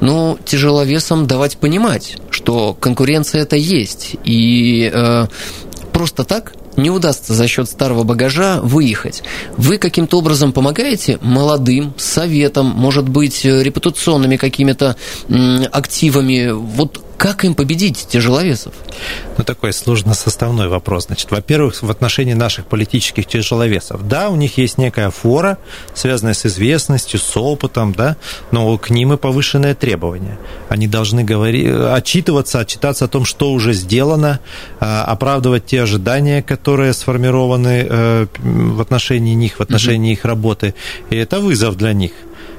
ну, 0.00 0.38
тяжеловесам 0.44 1.26
давать 1.26 1.56
понимать, 1.56 2.16
что 2.30 2.74
конкуренция 2.74 3.42
это 3.42 3.56
есть. 3.56 4.16
И 4.24 4.90
э, 4.92 5.26
просто 5.92 6.24
так 6.24 6.52
не 6.76 6.90
удастся 6.90 7.34
за 7.34 7.46
счет 7.48 7.68
старого 7.68 8.04
багажа 8.04 8.60
выехать. 8.62 9.22
Вы 9.56 9.78
каким-то 9.78 10.18
образом 10.18 10.52
помогаете 10.52 11.18
молодым 11.20 11.94
советом, 11.96 12.66
может 12.66 13.08
быть, 13.08 13.44
репутационными 13.44 14.36
какими-то 14.36 14.96
активами. 15.72 16.50
Вот 16.52 17.00
как 17.16 17.44
им 17.44 17.54
победить 17.54 18.06
тяжеловесов? 18.08 18.74
Ну, 19.36 19.44
такой 19.44 19.72
сложно-составной 19.72 20.68
вопрос. 20.68 21.06
Значит, 21.06 21.30
во-первых, 21.30 21.82
в 21.82 21.90
отношении 21.90 22.34
наших 22.34 22.66
политических 22.66 23.26
тяжеловесов. 23.26 24.06
Да, 24.06 24.28
у 24.30 24.36
них 24.36 24.58
есть 24.58 24.78
некая 24.78 25.10
фора, 25.10 25.58
связанная 25.94 26.34
с 26.34 26.46
известностью, 26.46 27.18
с 27.18 27.36
опытом, 27.36 27.92
да, 27.92 28.16
но 28.50 28.76
к 28.78 28.90
ним 28.90 29.12
и 29.12 29.16
повышенное 29.16 29.74
требование. 29.74 30.38
Они 30.68 30.86
должны 30.86 31.24
говорить, 31.24 31.68
отчитываться, 31.68 32.60
отчитаться 32.60 33.06
о 33.06 33.08
том, 33.08 33.24
что 33.24 33.52
уже 33.52 33.72
сделано, 33.72 34.40
а, 34.80 35.04
оправдывать 35.04 35.66
те 35.66 35.82
ожидания, 35.82 36.42
которые 36.42 36.92
сформированы 36.92 37.86
э, 37.88 38.26
в 38.38 38.80
отношении 38.80 39.34
них, 39.34 39.58
в 39.58 39.60
отношении 39.60 40.12
mm-hmm. 40.12 40.18
их 40.18 40.24
работы. 40.24 40.74
И 41.10 41.16
это 41.16 41.40
вызов 41.40 41.76
для 41.76 41.92
них. 41.92 42.12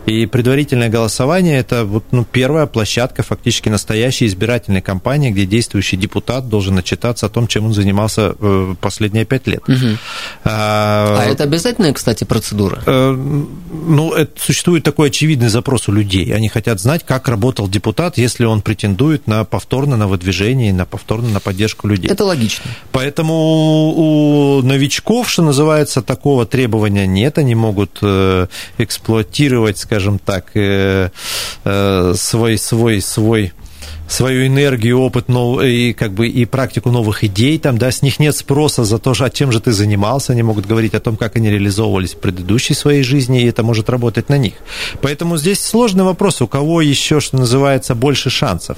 И 0.05 0.25
предварительное 0.27 0.89
голосование– 0.89 1.57
это 1.59 1.83
вот, 1.83 2.05
ну, 2.11 2.25
первая 2.25 2.67
площадка, 2.67 3.23
фактически 3.23 3.69
настоящей 3.69 4.27
избирательной 4.27 4.81
кампании, 4.81 5.31
где 5.31 5.45
действующий 5.45 5.97
депутат 5.97 6.47
должен 6.47 6.77
отчитаться 6.77 7.25
о 7.25 7.29
том, 7.29 7.47
чем 7.47 7.65
он 7.65 7.73
занимался 7.73 8.35
э, 8.39 8.75
последние 8.79 9.25
пять 9.25 9.47
лет. 9.47 9.63
Угу. 9.67 9.97
А, 10.43 11.17
а 11.19 11.25
это 11.25 11.43
обязательная, 11.43 11.91
кстати, 11.93 12.23
процедура? 12.23 12.83
Э, 12.85 13.11
ну, 13.11 14.13
это, 14.13 14.31
существует 14.39 14.83
такой 14.83 15.07
очевидный 15.07 15.49
запрос 15.49 15.87
у 15.89 15.91
людей. 15.91 16.33
Они 16.33 16.49
хотят 16.49 16.79
знать, 16.79 17.03
как 17.03 17.27
работал 17.27 17.67
депутат, 17.67 18.17
если 18.17 18.45
он 18.45 18.61
претендует 18.61 19.25
на 19.27 19.43
повторно 19.43 19.97
на 19.97 20.07
выдвижение, 20.07 20.71
на 20.71 20.85
повторно 20.85 21.29
на 21.29 21.39
поддержку 21.39 21.87
людей. 21.87 22.11
Это 22.11 22.25
логично. 22.25 22.65
Поэтому 22.91 23.33
у 23.95 24.61
новичков, 24.61 25.29
что 25.29 25.41
называется, 25.41 26.03
такого 26.03 26.45
требования 26.45 27.07
нет. 27.07 27.39
Они 27.39 27.55
могут 27.55 27.97
э, 28.01 28.47
эксплуатировать, 28.77 29.79
скажем, 29.79 29.94
скажем 29.95 30.19
так, 30.19 30.51
э, 30.55 31.09
э, 31.63 32.13
свой, 32.17 32.57
свой, 32.57 33.01
свой 33.01 33.53
свою 34.07 34.45
энергию, 34.45 34.99
опыт 34.99 35.29
нов... 35.29 35.63
и 35.63 35.93
как 35.93 36.11
бы 36.13 36.27
и 36.27 36.45
практику 36.45 36.91
новых 36.91 37.23
идей, 37.23 37.57
там, 37.57 37.77
да, 37.77 37.89
с 37.89 38.01
них 38.01 38.19
нет 38.19 38.35
спроса 38.35 38.83
за 38.83 38.99
то, 38.99 39.13
а 39.19 39.29
чем 39.29 39.51
же 39.51 39.59
ты 39.59 39.71
занимался, 39.71 40.33
они 40.33 40.43
могут 40.43 40.67
говорить 40.67 40.93
о 40.93 40.99
том, 40.99 41.17
как 41.17 41.37
они 41.37 41.49
реализовывались 41.49 42.13
в 42.13 42.19
предыдущей 42.19 42.75
своей 42.75 43.03
жизни, 43.03 43.41
и 43.41 43.47
это 43.47 43.63
может 43.63 43.89
работать 43.89 44.29
на 44.29 44.37
них. 44.37 44.53
Поэтому 45.01 45.37
здесь 45.37 45.59
сложный 45.59 46.03
вопрос, 46.03 46.41
у 46.41 46.47
кого 46.47 46.81
еще, 46.81 47.19
что 47.19 47.37
называется, 47.37 47.95
больше 47.95 48.29
шансов. 48.29 48.77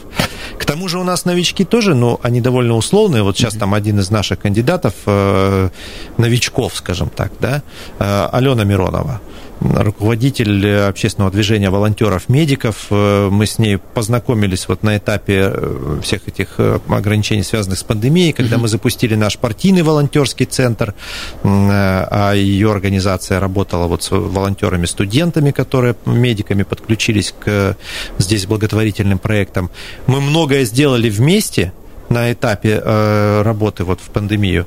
К 0.57 0.65
тому 0.65 0.87
же 0.87 0.97
у 0.97 1.03
нас 1.03 1.25
новички 1.25 1.65
тоже, 1.65 1.93
но 1.93 2.19
они 2.23 2.39
довольно 2.39 2.75
условные. 2.75 3.23
Вот 3.23 3.37
сейчас 3.37 3.55
там 3.55 3.73
один 3.73 3.99
из 3.99 4.09
наших 4.09 4.39
кандидатов, 4.39 4.93
э, 5.07 5.69
новичков, 6.17 6.73
скажем 6.75 7.09
так, 7.09 7.31
да, 7.41 7.63
Алена 7.99 8.63
Миронова 8.63 9.19
руководитель 9.61 10.81
общественного 10.81 11.31
движения 11.31 11.69
волонтеров-медиков. 11.69 12.87
Э, 12.89 13.29
мы 13.31 13.45
с 13.45 13.59
ней 13.59 13.77
познакомились 13.77 14.67
вот 14.67 14.83
на 14.83 14.97
этапе 14.97 15.51
э, 15.53 15.99
всех 16.03 16.27
этих 16.27 16.55
э, 16.57 16.79
ограничений, 16.87 17.43
связанных 17.43 17.79
с 17.79 17.83
пандемией, 17.83 18.33
когда 18.33 18.57
мы 18.57 18.67
запустили 18.67 19.15
наш 19.15 19.37
партийный 19.37 19.81
волонтерский 19.81 20.45
центр, 20.45 20.93
а 21.43 22.33
ее 22.33 22.71
организация 22.71 23.39
работала 23.39 23.87
вот 23.87 24.03
с 24.03 24.11
волонтерами-студентами, 24.11 25.51
которые 25.51 25.95
медиками 26.05 26.63
подключились 26.63 27.33
к 27.39 27.75
здесь 28.17 28.45
благотворительным 28.45 29.19
проектам. 29.19 29.69
Мы 30.07 30.21
многое 30.21 30.65
сделали 30.65 31.09
вместе 31.09 31.73
на 32.09 32.31
этапе 32.31 32.79
работы 33.43 33.83
вот 33.83 33.99
в 33.99 34.09
пандемию. 34.09 34.65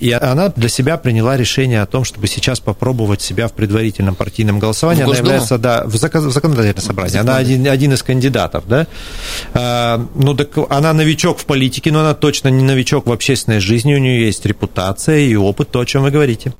И 0.00 0.12
она 0.12 0.48
для 0.48 0.68
себя 0.68 0.96
приняла 0.96 1.36
решение 1.36 1.82
о 1.82 1.86
том, 1.86 2.04
чтобы 2.04 2.26
сейчас 2.26 2.58
попробовать 2.58 3.20
себя 3.20 3.48
в 3.48 3.52
предварительном 3.52 4.14
партийном 4.14 4.58
голосовании. 4.58 5.04
Она 5.04 5.14
является, 5.14 5.58
да, 5.58 5.84
в 5.84 5.94
законодательное 5.96 6.82
собрание. 6.82 7.20
Она 7.20 7.36
один, 7.36 7.68
один 7.68 7.92
из 7.92 8.02
кандидатов, 8.02 8.64
да. 8.66 8.86
А, 9.52 10.04
ну, 10.14 10.34
так 10.34 10.48
она 10.70 10.92
новичок 10.94 11.38
в 11.38 11.44
политике, 11.44 11.92
но 11.92 12.00
она 12.00 12.14
точно 12.14 12.48
не 12.48 12.64
новичок 12.64 13.06
в 13.06 13.12
общественной 13.12 13.60
жизни. 13.60 13.94
У 13.94 13.98
нее 13.98 14.26
есть 14.26 14.46
репутация 14.46 15.18
и 15.18 15.36
опыт, 15.36 15.70
то, 15.70 15.80
о 15.80 15.86
чем 15.86 16.02
вы 16.02 16.10
говорите. 16.10 16.54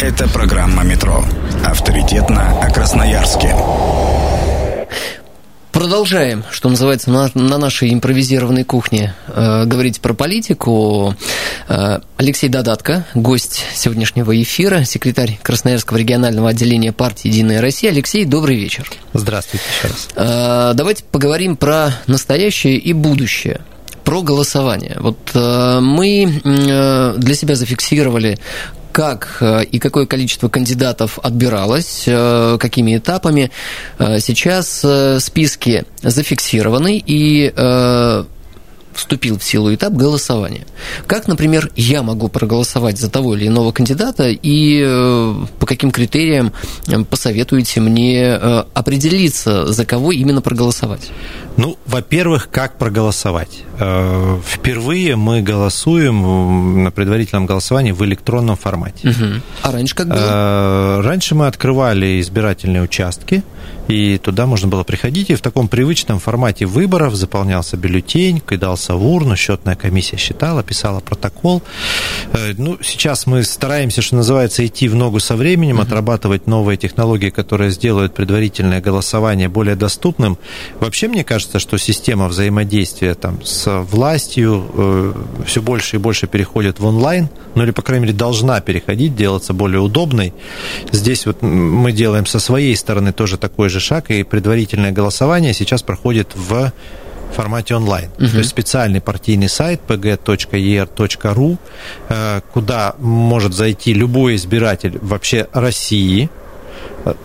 Это 0.00 0.28
программа 0.28 0.82
«Метро». 0.82 1.24
Авторитетно 1.64 2.60
о 2.60 2.70
Красноярске. 2.70 3.54
Продолжаем, 5.82 6.44
что 6.52 6.68
называется, 6.68 7.10
на, 7.10 7.28
на 7.34 7.58
нашей 7.58 7.92
импровизированной 7.92 8.62
кухне 8.62 9.16
э, 9.26 9.64
говорить 9.64 10.00
про 10.00 10.14
политику. 10.14 11.16
Э, 11.68 11.98
Алексей 12.18 12.48
Додатко, 12.48 13.04
гость 13.16 13.64
сегодняшнего 13.74 14.40
эфира, 14.40 14.84
секретарь 14.84 15.40
Красноярского 15.42 15.96
регионального 15.96 16.50
отделения 16.50 16.92
партии 16.92 17.26
«Единая 17.26 17.60
Россия». 17.60 17.90
Алексей, 17.90 18.24
добрый 18.24 18.58
вечер. 18.58 18.88
Здравствуйте 19.12 19.64
еще 19.76 19.88
раз. 19.88 20.08
Э, 20.14 20.72
давайте 20.76 21.02
поговорим 21.02 21.56
про 21.56 21.90
настоящее 22.06 22.76
и 22.76 22.92
будущее 22.92 23.60
про 24.04 24.22
голосование. 24.22 24.96
Вот 25.00 25.18
э, 25.34 25.80
мы 25.80 26.40
э, 26.44 27.14
для 27.16 27.34
себя 27.34 27.54
зафиксировали 27.54 28.38
как 28.92 29.38
э, 29.40 29.64
и 29.64 29.78
какое 29.78 30.06
количество 30.06 30.48
кандидатов 30.48 31.18
отбиралось, 31.22 32.04
э, 32.06 32.58
какими 32.60 32.96
этапами. 32.96 33.50
Э, 33.98 34.20
сейчас 34.20 34.84
списки 35.24 35.84
зафиксированы 36.02 37.02
и 37.04 37.52
вступил 38.94 39.38
в 39.38 39.44
силу 39.44 39.74
этап 39.74 39.92
голосования. 39.92 40.66
Как, 41.06 41.26
например, 41.28 41.70
я 41.76 42.02
могу 42.02 42.28
проголосовать 42.28 42.98
за 42.98 43.10
того 43.10 43.36
или 43.36 43.46
иного 43.46 43.72
кандидата 43.72 44.28
и 44.30 44.84
по 45.58 45.66
каким 45.66 45.90
критериям 45.90 46.52
посоветуете 47.08 47.80
мне 47.80 48.34
определиться, 48.34 49.72
за 49.72 49.84
кого 49.84 50.12
именно 50.12 50.42
проголосовать? 50.42 51.10
Ну, 51.56 51.76
во-первых, 51.86 52.48
как 52.50 52.78
проголосовать? 52.78 53.62
Э, 53.78 54.38
впервые 54.46 55.16
мы 55.16 55.42
голосуем 55.42 56.82
на 56.84 56.90
предварительном 56.90 57.46
голосовании 57.46 57.92
в 57.92 58.02
электронном 58.04 58.56
формате. 58.56 59.08
Угу. 59.08 59.42
А 59.62 59.72
раньше 59.72 59.94
как 59.94 60.08
было? 60.08 60.18
Э, 60.18 61.00
раньше 61.02 61.34
мы 61.34 61.46
открывали 61.46 62.20
избирательные 62.20 62.82
участки, 62.82 63.42
и 63.88 64.18
туда 64.18 64.46
можно 64.46 64.68
было 64.68 64.84
приходить, 64.84 65.30
и 65.30 65.34
в 65.34 65.42
таком 65.42 65.68
привычном 65.68 66.20
формате 66.20 66.64
выборов 66.64 67.14
заполнялся 67.14 67.76
бюллетень, 67.76 68.40
кидался 68.40 68.81
в 68.88 69.06
урну, 69.06 69.36
счетная 69.36 69.76
комиссия 69.76 70.16
считала, 70.16 70.62
писала 70.62 71.00
протокол. 71.00 71.62
Э, 72.32 72.54
ну, 72.56 72.78
сейчас 72.82 73.26
мы 73.26 73.42
стараемся, 73.42 74.02
что 74.02 74.16
называется, 74.16 74.66
идти 74.66 74.88
в 74.88 74.94
ногу 74.94 75.20
со 75.20 75.36
временем, 75.36 75.76
угу. 75.76 75.82
отрабатывать 75.82 76.46
новые 76.46 76.76
технологии, 76.76 77.30
которые 77.30 77.70
сделают 77.70 78.14
предварительное 78.14 78.80
голосование 78.80 79.48
более 79.48 79.76
доступным. 79.76 80.38
Вообще, 80.80 81.08
мне 81.08 81.24
кажется, 81.24 81.42
кажется, 81.42 81.58
что 81.58 81.76
система 81.76 82.28
взаимодействия 82.28 83.14
там, 83.14 83.44
с 83.44 83.82
властью 83.90 84.64
э, 84.74 85.12
все 85.46 85.60
больше 85.60 85.96
и 85.96 85.98
больше 85.98 86.26
переходит 86.26 86.78
в 86.78 86.86
онлайн, 86.86 87.28
ну 87.54 87.64
или, 87.64 87.72
по 87.72 87.82
крайней 87.82 88.06
мере, 88.06 88.16
должна 88.16 88.60
переходить, 88.60 89.16
делаться 89.16 89.52
более 89.52 89.80
удобной. 89.80 90.32
Здесь 90.92 91.26
вот 91.26 91.42
мы 91.42 91.92
делаем 91.92 92.26
со 92.26 92.38
своей 92.38 92.76
стороны 92.76 93.12
тоже 93.12 93.38
такой 93.38 93.68
же 93.68 93.80
шаг, 93.80 94.10
и 94.10 94.22
предварительное 94.22 94.92
голосование 94.92 95.52
сейчас 95.52 95.82
проходит 95.82 96.28
в 96.34 96.72
формате 97.32 97.74
онлайн. 97.74 98.10
Угу. 98.18 98.28
То 98.28 98.38
есть 98.38 98.50
специальный 98.50 99.00
партийный 99.00 99.48
сайт 99.48 99.80
pg.er.ru, 99.86 101.58
э, 102.08 102.40
куда 102.52 102.94
может 102.98 103.54
зайти 103.54 103.94
любой 103.94 104.36
избиратель 104.36 104.98
вообще 105.00 105.48
России, 105.52 106.30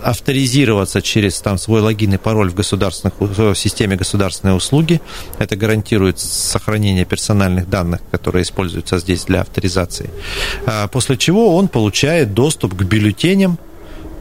авторизироваться 0.01 1.01
через 1.01 1.39
там, 1.39 1.57
свой 1.57 1.81
логин 1.81 2.13
и 2.13 2.17
пароль 2.17 2.49
в, 2.49 2.55
государственных, 2.55 3.13
в 3.19 3.55
системе 3.55 3.95
государственной 3.95 4.55
услуги. 4.55 5.01
Это 5.37 5.55
гарантирует 5.55 6.19
сохранение 6.19 7.05
персональных 7.05 7.69
данных, 7.69 8.01
которые 8.11 8.43
используются 8.43 8.97
здесь 8.99 9.25
для 9.25 9.41
авторизации. 9.41 10.09
А, 10.65 10.87
после 10.87 11.17
чего 11.17 11.55
он 11.55 11.67
получает 11.67 12.33
доступ 12.33 12.75
к 12.75 12.83
бюллетеням 12.83 13.59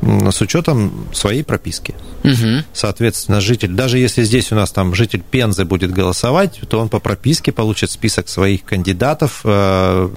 с 0.03 0.41
учетом 0.41 1.07
своей 1.13 1.43
прописки. 1.43 1.95
Угу. 2.23 2.65
Соответственно, 2.73 3.41
житель, 3.41 3.73
даже 3.73 3.99
если 3.99 4.25
здесь 4.25 4.53
у 4.53 4.55
нас 4.55 4.71
там 4.71 4.95
житель 4.95 5.23
Пензы 5.23 5.65
будет 5.65 5.93
голосовать, 5.93 6.61
то 6.69 6.81
он 6.81 6.89
по 6.89 6.99
прописке 7.01 7.53
получит 7.53 7.91
список 7.91 8.29
своих 8.29 8.65
кандидатов 8.65 9.41
э, 9.45 10.09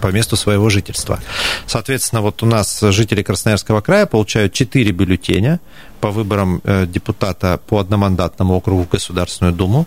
по 0.00 0.06
месту 0.08 0.36
своего 0.36 0.68
жительства. 0.70 1.20
Соответственно, 1.66 2.22
вот 2.22 2.42
у 2.42 2.46
нас 2.46 2.80
жители 2.80 3.22
Красноярского 3.22 3.80
края 3.80 4.06
получают 4.06 4.52
4 4.52 4.90
бюллетеня 4.92 5.60
по 6.00 6.10
выборам 6.10 6.60
э, 6.64 6.86
депутата 6.86 7.60
по 7.66 7.78
одномандатному 7.78 8.54
округу 8.54 8.84
в 8.84 8.88
Государственную 8.88 9.54
Думу 9.54 9.86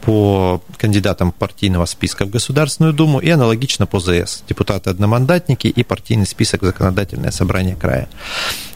по 0.00 0.62
кандидатам 0.76 1.32
партийного 1.32 1.86
списка 1.86 2.24
в 2.24 2.30
Государственную 2.30 2.92
Думу 2.92 3.18
и 3.18 3.30
аналогично 3.30 3.86
по 3.86 4.00
ЗС. 4.00 4.42
Депутаты-одномандатники 4.48 5.66
и 5.66 5.82
партийный 5.82 6.26
список 6.26 6.62
Законодательное 6.62 7.30
собрание 7.30 7.76
края. 7.76 8.08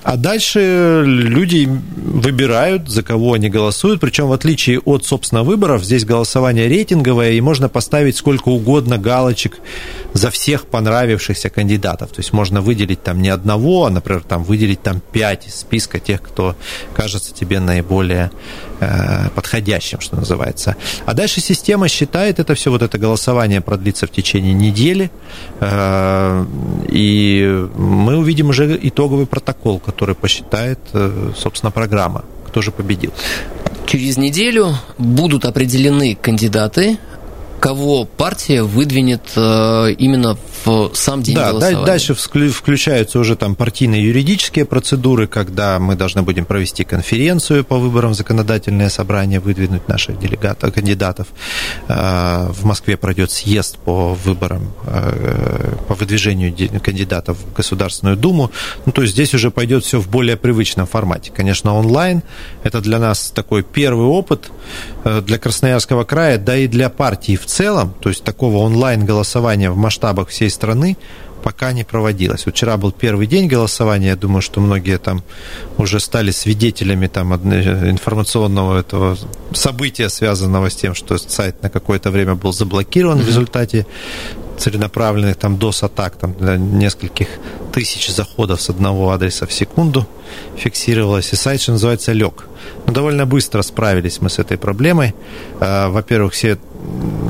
А 0.03 0.17
дальше 0.17 1.05
люди 1.07 1.69
выбирают, 1.97 2.89
за 2.89 3.03
кого 3.03 3.35
они 3.35 3.49
голосуют. 3.49 4.01
Причем, 4.01 4.29
в 4.29 4.33
отличие 4.33 4.81
от, 4.81 5.07
собственно, 5.07 5.43
выборов, 5.43 5.85
здесь 5.85 6.05
голосование 6.05 6.69
рейтинговое, 6.69 7.33
и 7.33 7.41
можно 7.41 7.69
поставить 7.69 8.17
сколько 8.17 8.49
угодно 8.49 8.99
галочек 8.99 9.59
за 10.13 10.31
всех 10.31 10.67
понравившихся 10.67 11.51
кандидатов. 11.51 12.11
То 12.11 12.21
есть 12.21 12.33
можно 12.33 12.61
выделить 12.61 13.03
там 13.03 13.23
не 13.23 13.29
одного, 13.29 13.87
а, 13.87 13.91
например, 13.91 14.23
там 14.23 14.43
выделить 14.45 14.83
там 14.83 15.01
пять 15.13 15.47
из 15.47 15.55
списка 15.55 16.01
тех, 16.01 16.21
кто 16.21 16.57
кажется 16.95 17.33
тебе 17.33 17.61
наиболее 17.61 18.31
э, 18.81 19.29
подходящим, 19.35 20.01
что 20.01 20.17
называется. 20.17 20.77
А 21.07 21.15
дальше 21.15 21.41
система 21.41 21.89
считает 21.89 22.39
это 22.41 22.55
все, 22.55 22.71
вот 22.71 22.83
это 22.83 22.99
голосование 22.99 23.61
продлится 23.61 24.07
в 24.07 24.11
течение 24.11 24.55
недели, 24.55 25.11
э, 25.61 26.47
и 26.89 27.69
мы 27.77 28.17
увидим 28.17 28.51
уже 28.51 28.79
итоговый 28.83 29.27
протокол, 29.27 29.79
который 29.93 30.15
посчитает, 30.15 30.79
э, 30.95 31.33
собственно, 31.37 31.71
программа, 31.71 32.25
кто 32.47 32.63
же 32.63 32.71
победил. 32.71 33.13
Через 33.87 34.17
неделю 34.17 34.75
будут 34.99 35.45
определены 35.45 36.15
кандидаты, 36.15 36.99
кого 37.63 38.05
партия 38.05 38.65
выдвинет 38.65 39.23
э, 39.37 39.93
именно 39.97 40.37
в 40.65 40.91
сам 40.95 41.23
день 41.23 41.37
да, 41.37 41.51
голосования. 41.51 41.87
Дальше 41.87 42.15
включаются 42.15 43.21
уже 43.21 43.37
там 43.37 43.55
партийные 43.55 44.05
юридические 44.05 44.65
процедуры, 44.65 45.29
когда 45.29 45.79
мы 45.79 45.95
должны 45.95 46.23
будем 46.23 46.45
провести 46.45 46.83
конференцию 46.83 47.65
по 47.65 47.79
выборам 47.79 48.11
в 48.11 48.15
законодательное 48.15 48.89
собрание, 48.89 49.39
выдвинуть 49.39 49.87
наших 49.87 50.19
делегатов, 50.19 50.75
кандидатов. 50.75 51.29
Э, 51.87 52.49
в 52.51 52.65
Москве 52.65 52.97
пройдет 52.97 53.31
съезд 53.31 53.79
по 53.79 54.15
выборам, 54.15 54.73
э, 54.87 55.77
по 55.87 55.95
выдвижению 55.95 56.53
кандидатов 56.81 57.37
в 57.39 57.53
Государственную 57.57 58.17
Думу. 58.17 58.51
Ну, 58.87 58.93
то 58.93 59.03
есть 59.03 59.15
здесь 59.15 59.35
уже 59.35 59.53
пойдет 59.53 59.85
все 59.85 60.01
в 60.01 60.09
более 60.09 60.37
привычном 60.37 60.89
формате. 60.89 61.31
Конечно, 61.33 61.77
онлайн. 61.77 62.25
Это 62.65 62.81
для 62.81 62.99
нас 62.99 63.31
такой 63.31 63.63
первый 63.63 64.07
опыт 64.07 64.51
для 65.05 65.39
Красноярского 65.39 66.03
края, 66.03 66.39
да 66.39 66.57
и 66.57 66.67
для 66.67 66.89
партии 66.89 67.37
в 67.37 67.52
целом, 67.53 67.95
то 68.01 68.09
есть 68.09 68.25
такого 68.25 68.59
онлайн-голосования 68.59 69.71
в 69.71 69.77
масштабах 69.77 70.29
всей 70.29 70.51
страны 70.51 70.97
пока 71.43 71.73
не 71.73 71.85
проводилось. 71.85 72.45
Вчера 72.47 72.77
был 72.77 72.93
первый 72.93 73.27
день 73.27 73.49
голосования, 73.49 74.09
я 74.09 74.17
думаю, 74.17 74.43
что 74.43 74.61
многие 74.61 74.99
там 74.99 75.23
уже 75.77 75.99
стали 76.01 76.31
свидетелями 76.31 77.09
там 77.09 77.35
информационного 77.35 78.79
этого 78.79 79.19
события, 79.53 80.09
связанного 80.09 80.71
с 80.71 80.77
тем, 80.77 80.95
что 80.95 81.19
сайт 81.19 81.63
на 81.63 81.69
какое-то 81.69 82.11
время 82.11 82.35
был 82.35 82.53
заблокирован 82.53 83.19
mm-hmm. 83.19 83.25
в 83.25 83.27
результате 83.27 83.87
целенаправленных 84.59 85.37
там 85.37 85.57
DOS-атак 85.57 86.17
там, 86.17 86.35
для 86.35 86.57
нескольких 86.57 87.29
тысяч 87.73 88.15
заходов 88.15 88.61
с 88.61 88.71
одного 88.71 89.11
адреса 89.11 89.47
в 89.47 89.53
секунду 89.53 90.07
фиксировалось. 90.57 91.33
И 91.33 91.37
сайт, 91.37 91.61
что 91.61 91.73
называется, 91.73 92.13
лег. 92.13 92.45
Но 92.87 92.93
довольно 92.93 93.27
быстро 93.27 93.63
справились 93.63 94.21
мы 94.21 94.29
с 94.29 94.39
этой 94.39 94.57
проблемой. 94.57 95.15
А, 95.61 95.89
во-первых, 95.89 96.33
все 96.33 96.59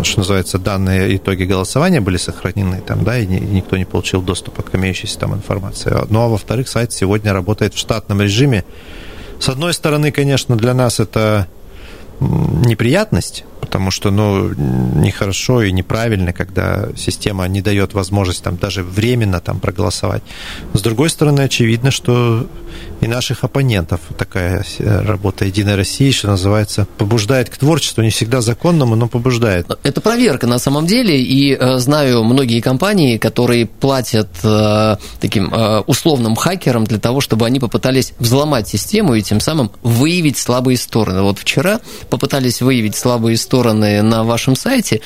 что 0.05 0.21
называется, 0.21 0.59
данные 0.59 1.17
итоги 1.17 1.45
голосования 1.45 2.01
были 2.01 2.17
сохранены 2.17 2.81
там, 2.81 3.05
да, 3.05 3.19
и 3.19 3.27
никто 3.27 3.77
не 3.77 3.85
получил 3.85 4.23
доступа 4.23 4.63
к 4.63 4.75
имеющейся 4.75 5.19
там 5.19 5.35
информации. 5.35 5.95
Ну, 6.09 6.21
а 6.21 6.29
во-вторых, 6.29 6.69
сайт 6.69 6.93
сегодня 6.93 7.33
работает 7.33 7.75
в 7.75 7.79
штатном 7.79 8.21
режиме. 8.21 8.65
С 9.39 9.49
одной 9.49 9.73
стороны, 9.75 10.13
конечно, 10.13 10.57
для 10.57 10.75
нас 10.75 11.01
это 11.01 11.49
неприятность, 12.21 13.45
потому 13.63 13.93
что, 13.93 14.11
ну, 14.11 14.53
нехорошо 14.57 15.63
и 15.63 15.71
неправильно, 15.71 16.33
когда 16.33 16.89
система 16.97 17.47
не 17.47 17.63
дает 17.63 17.95
возможность 17.95 18.43
там 18.43 18.57
даже 18.57 18.83
временно 18.83 19.41
там 19.41 19.61
проголосовать. 19.61 20.23
С 20.75 20.81
другой 20.81 21.11
стороны, 21.11 21.43
очевидно, 21.43 21.93
что 21.93 22.47
и 23.01 23.07
наших 23.07 23.45
оппонентов 23.45 24.01
такая 24.19 24.65
работа 24.79 25.45
Единой 25.45 25.77
России, 25.77 26.11
что 26.11 26.29
называется, 26.29 26.87
побуждает 26.99 27.51
к 27.51 27.57
творчеству, 27.57 28.03
не 28.03 28.11
всегда 28.11 28.41
законному, 28.41 28.97
но 28.97 29.09
побуждает. 29.09 29.67
Это 29.83 30.01
проверка 30.01 30.47
на 30.47 30.59
самом 30.59 30.87
деле, 30.87 31.21
и 31.21 31.55
э, 31.55 31.79
знаю 31.79 32.25
многие 32.25 32.61
компании, 32.61 33.17
которые 33.19 33.67
платят 33.67 34.29
э, 34.43 34.97
таким 35.21 35.53
э, 35.53 35.81
условным 35.87 36.35
хакерам 36.37 36.85
для 36.85 36.99
того, 36.99 37.21
чтобы 37.21 37.47
они 37.47 37.61
попытались 37.61 38.13
взломать 38.19 38.69
систему 38.69 39.15
и 39.15 39.23
тем 39.23 39.41
самым 39.41 39.71
выявить 39.83 40.39
слабые 40.39 40.77
стороны. 40.77 41.23
Вот 41.23 41.39
вчера 41.39 41.81
попытались 42.11 42.61
выявить 42.61 42.97
слабые 42.97 43.37
стороны 43.37 43.52
стороны 43.53 44.01
на 44.03 44.25
вашем 44.25 44.57
сайте 44.57 45.01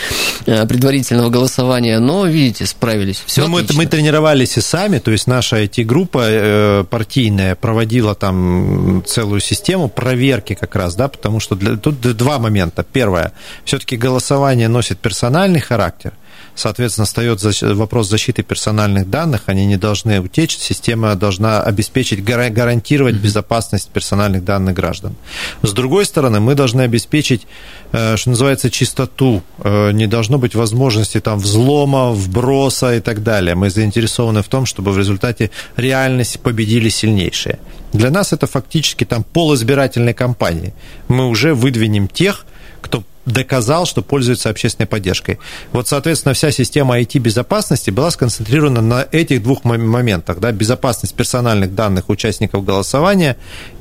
э, 0.46 0.66
предварительного 0.66 1.30
голосования, 1.30 1.98
но, 1.98 2.26
видите, 2.26 2.64
справились. 2.64 3.24
Все 3.26 3.48
мы, 3.48 3.64
мы 3.74 3.86
тренировались 3.86 4.56
и 4.56 4.60
сами, 4.60 5.00
то 5.00 5.10
есть 5.10 5.26
наша 5.26 5.64
IT-группа 5.64 6.20
э, 6.22 6.84
партийная 6.88 7.56
проводила 7.56 8.14
там 8.14 9.02
целую 9.04 9.40
систему 9.40 9.88
проверки 9.88 10.54
как 10.54 10.76
раз, 10.76 10.94
да, 10.94 11.08
потому 11.08 11.40
что 11.40 11.56
для, 11.56 11.76
тут 11.76 12.00
два 12.00 12.38
момента. 12.38 12.84
Первое, 12.84 13.32
все-таки 13.64 13.96
голосование 13.96 14.68
носит 14.68 14.98
персональный 14.98 15.60
характер– 15.60 16.12
соответственно, 16.54 17.06
встает 17.06 17.40
вопрос 17.62 18.08
защиты 18.08 18.42
персональных 18.42 19.08
данных, 19.10 19.42
они 19.46 19.66
не 19.66 19.76
должны 19.76 20.20
утечь, 20.20 20.56
система 20.56 21.14
должна 21.14 21.60
обеспечить, 21.60 22.24
гарантировать 22.24 23.16
безопасность 23.16 23.90
персональных 23.90 24.44
данных 24.44 24.74
граждан. 24.74 25.14
С 25.62 25.72
другой 25.72 26.04
стороны, 26.04 26.40
мы 26.40 26.54
должны 26.54 26.82
обеспечить, 26.82 27.46
э, 27.92 28.16
что 28.16 28.30
называется, 28.30 28.70
чистоту, 28.70 29.42
э, 29.58 29.92
не 29.92 30.06
должно 30.06 30.38
быть 30.38 30.54
возможности 30.54 31.20
там 31.20 31.38
взлома, 31.38 32.10
вброса 32.10 32.94
и 32.94 33.00
так 33.00 33.22
далее. 33.22 33.54
Мы 33.54 33.70
заинтересованы 33.70 34.42
в 34.42 34.48
том, 34.48 34.66
чтобы 34.66 34.92
в 34.92 34.98
результате 34.98 35.50
реальности 35.76 36.38
победили 36.38 36.88
сильнейшие. 36.88 37.58
Для 37.92 38.10
нас 38.10 38.32
это 38.32 38.46
фактически 38.46 39.04
там 39.04 39.24
полуизбирательной 39.24 40.14
кампании. 40.14 40.74
Мы 41.08 41.28
уже 41.28 41.54
выдвинем 41.54 42.08
тех, 42.08 42.44
кто 42.80 43.02
доказал, 43.26 43.86
что 43.86 44.02
пользуется 44.02 44.48
общественной 44.48 44.86
поддержкой. 44.86 45.38
Вот, 45.72 45.88
соответственно, 45.88 46.32
вся 46.32 46.50
система 46.52 46.98
IT-безопасности 47.00 47.90
была 47.90 48.10
сконцентрирована 48.10 48.80
на 48.80 49.06
этих 49.10 49.42
двух 49.42 49.64
моментах. 49.64 50.38
Да, 50.38 50.52
безопасность 50.52 51.14
персональных 51.14 51.74
данных 51.74 52.08
участников 52.08 52.64
голосования 52.64 53.36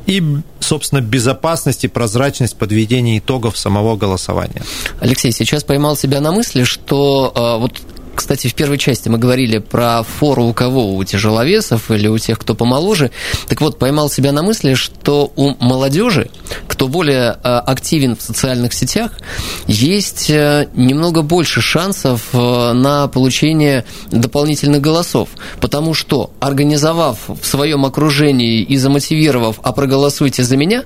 и, 0.08 0.22
собственно, 0.60 1.02
безопасность 1.02 1.86
и 1.86 1.88
прозрачность 1.88 2.58
подведения 2.58 3.20
итогов 3.20 3.58
самого 3.58 3.96
голосования. 3.96 4.64
Алексей, 5.00 5.32
сейчас 5.32 5.64
поймал 5.64 5.96
себя 5.96 6.22
на 6.22 6.32
мысли, 6.32 6.64
что 6.64 7.32
э, 7.36 7.62
вот 7.62 7.82
кстати, 8.26 8.48
в 8.48 8.56
первой 8.56 8.80
части 8.80 9.08
мы 9.08 9.20
говорили 9.20 9.60
про 9.60 10.02
фору 10.02 10.46
у 10.46 10.54
кого? 10.54 10.96
У 10.96 11.04
тяжеловесов 11.04 11.92
или 11.92 12.08
у 12.08 12.18
тех, 12.18 12.40
кто 12.40 12.56
помоложе. 12.56 13.12
Так 13.48 13.62
вот, 13.62 13.78
поймал 13.78 14.10
себя 14.10 14.32
на 14.32 14.42
мысли, 14.42 14.74
что 14.74 15.32
у 15.36 15.54
молодежи, 15.64 16.32
кто 16.68 16.88
более 16.88 17.34
э, 17.34 17.34
активен 17.44 18.16
в 18.16 18.24
социальных 18.24 18.74
сетях, 18.74 19.12
есть 19.68 20.32
э, 20.32 20.70
немного 20.74 21.22
больше 21.22 21.62
шансов 21.62 22.30
э, 22.34 22.72
на 22.74 23.08
получение 23.10 23.86
дополнительных 24.10 24.82
голосов. 24.82 25.30
Потому 25.62 25.94
что, 25.94 26.32
организовав 26.40 27.20
в 27.28 27.46
своем 27.46 27.86
окружении 27.86 28.64
и 28.64 28.76
замотивировав, 28.78 29.60
а 29.62 29.72
проголосуйте 29.72 30.42
за 30.42 30.58
меня, 30.58 30.84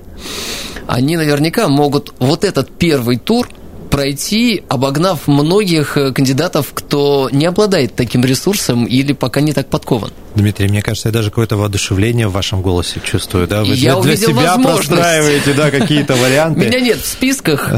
они 0.86 1.16
наверняка 1.16 1.68
могут 1.68 2.12
вот 2.18 2.44
этот 2.44 2.70
первый 2.70 3.16
тур– 3.16 3.48
пройти, 3.90 4.62
обогнав 4.68 5.26
многих 5.26 5.96
э, 5.96 6.12
кандидатов, 6.12 6.68
кто 6.72 7.28
не 7.32 7.44
обладает 7.46 7.94
таким 7.94 8.24
ресурсом 8.24 8.84
или 8.84 9.12
пока 9.12 9.40
не 9.40 9.52
так 9.52 9.68
подкован. 9.68 10.12
Дмитрий, 10.34 10.68
мне 10.68 10.80
кажется, 10.80 11.08
я 11.08 11.12
даже 11.12 11.30
какое-то 11.30 11.56
воодушевление 11.56 12.28
в 12.28 12.32
вашем 12.32 12.62
голосе 12.62 13.00
чувствую. 13.02 13.48
Да? 13.48 13.64
Вы 13.64 13.74
я 13.74 13.96
для, 13.96 14.14
для 14.14 14.16
себя 14.16 14.56
простраиваете 14.56 15.52
да, 15.54 15.70
какие-то 15.70 16.14
варианты. 16.22 16.60
Меня 16.60 16.80
нет 16.80 16.98
в 16.98 17.06
списках, 17.06 17.70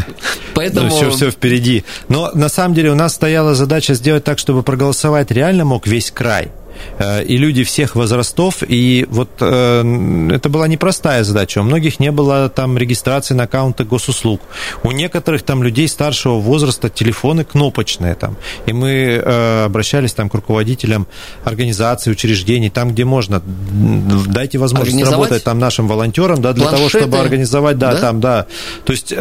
поэтому... 0.55 0.91
все, 0.91 1.11
все 1.11 1.31
впереди. 1.31 1.85
Но 2.09 2.31
на 2.35 2.49
самом 2.49 2.75
деле 2.75 2.93
у 2.93 2.95
нас 2.95 3.15
стояла 3.15 3.55
задача 3.55 3.95
сделать 3.95 4.25
так, 4.25 4.39
чтобы 4.39 4.63
проголосовать 4.63 5.31
реально 5.31 5.65
мог 5.65 5.87
весь 5.87 6.11
край. 6.11 6.51
Э, 6.99 7.23
и 7.23 7.37
люди 7.37 7.65
всех 7.65 7.97
возрастов, 7.97 8.63
и 8.67 9.07
вот 9.11 9.31
э, 9.41 10.29
это 10.33 10.49
была 10.49 10.69
непростая 10.69 11.25
задача. 11.25 11.61
У 11.61 11.63
многих 11.65 12.01
не 12.01 12.11
было 12.11 12.49
там 12.49 12.79
регистрации 12.79 13.35
на 13.35 13.45
аккаунты 13.45 13.85
госуслуг. 13.85 14.41
У 14.83 14.93
некоторых 14.93 15.43
там 15.43 15.63
людей 15.63 15.89
старшего 15.89 16.39
возраста 16.39 16.89
телефоны 16.89 17.45
кнопочные 17.45 18.15
там. 18.15 18.37
И 18.67 18.73
мы 18.73 18.91
э, 18.91 19.65
обращались 19.65 20.13
там 20.13 20.29
к 20.29 20.35
руководителям 20.35 21.07
организаций, 21.45 22.13
учреждений, 22.13 22.71
там, 22.71 22.93
где 22.93 23.05
можно. 23.05 23.43
Дайте 24.27 24.59
возможность 24.59 25.11
работать 25.11 25.45
там 25.45 25.59
нашим 25.59 25.89
волонтерам, 25.89 26.41
да, 26.41 26.53
для 26.53 26.69
Планшеты, 26.69 26.89
того, 26.89 27.03
чтобы 27.03 27.19
организовать, 27.19 27.79
да, 27.79 27.93
да, 27.93 28.01
там, 28.01 28.21
да. 28.21 28.47
То 28.85 28.93
есть 28.93 29.15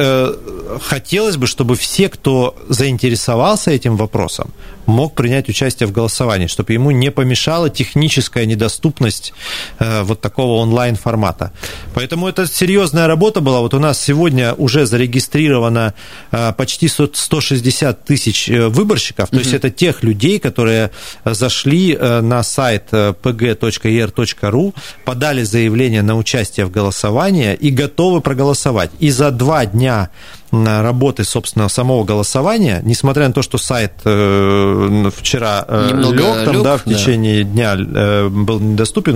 хотелось 0.82 1.38
бы, 1.38 1.47
чтобы 1.47 1.76
все, 1.76 2.10
кто 2.10 2.56
заинтересовался 2.69 3.71
этим 3.71 3.97
вопросом, 3.97 4.52
мог 4.86 5.13
принять 5.13 5.50
участие 5.50 5.88
в 5.88 5.91
голосовании, 5.91 6.47
чтобы 6.47 6.74
ему 6.74 6.91
не 6.91 7.12
помешала 7.52 7.70
техническая 7.70 8.46
недоступность 8.46 9.34
э, 9.80 10.04
вот 10.04 10.22
такого 10.22 10.62
онлайн-формата. 10.62 11.52
Поэтому 11.94 12.28
это 12.28 12.48
серьезная 12.48 13.08
работа 13.08 13.42
была. 13.42 13.60
Вот 13.60 13.74
у 13.74 13.80
нас 13.80 14.02
сегодня 14.02 14.54
уже 14.54 14.86
зарегистрировано 14.86 15.94
э, 16.32 16.54
почти 16.54 16.88
160 16.88 18.06
тысяч 18.06 18.50
э, 18.50 18.68
выборщиков, 18.70 19.30
то 19.30 19.40
есть 19.40 19.54
это 19.54 19.70
тех 19.70 20.04
людей, 20.04 20.40
которые 20.40 20.92
зашли 21.26 21.98
на 21.98 22.44
сайт 22.44 22.92
pg.er.ru, 22.92 24.74
подали 25.06 25.44
заявление 25.44 26.02
на 26.02 26.16
участие 26.16 26.66
в 26.66 26.72
голосовании 26.72 27.54
и 27.54 27.70
готовы 27.70 28.22
проголосовать. 28.22 28.92
И 29.00 29.12
за 29.12 29.32
два 29.32 29.66
дня 29.66 30.10
работы, 30.52 31.24
собственно, 31.24 31.70
самого 31.70 32.04
голосования, 32.04 32.82
несмотря 32.84 33.28
на 33.28 33.34
то, 33.34 33.42
что 33.42 33.58
сайт 33.58 33.94
э, 34.04 35.10
вчера 35.16 35.66
э, 35.68 35.92
лег, 35.94 36.46
там, 36.46 36.54
лег, 36.54 36.64
да, 36.64 36.78
в 36.78 36.84
течение 36.84 37.44
да. 37.44 37.50
дня 37.50 37.76
э, 37.78 38.28
был 38.28 38.60
недоступен, 38.60 39.12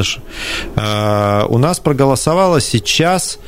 у 0.76 1.58
нас 1.58 1.80
проголосовало 1.80 2.60
сейчас 2.60 3.40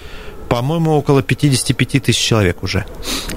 по-моему, 0.50 0.91
около 0.91 1.21
55 1.21 2.04
тысяч 2.04 2.19
человек 2.19 2.63
уже. 2.63 2.86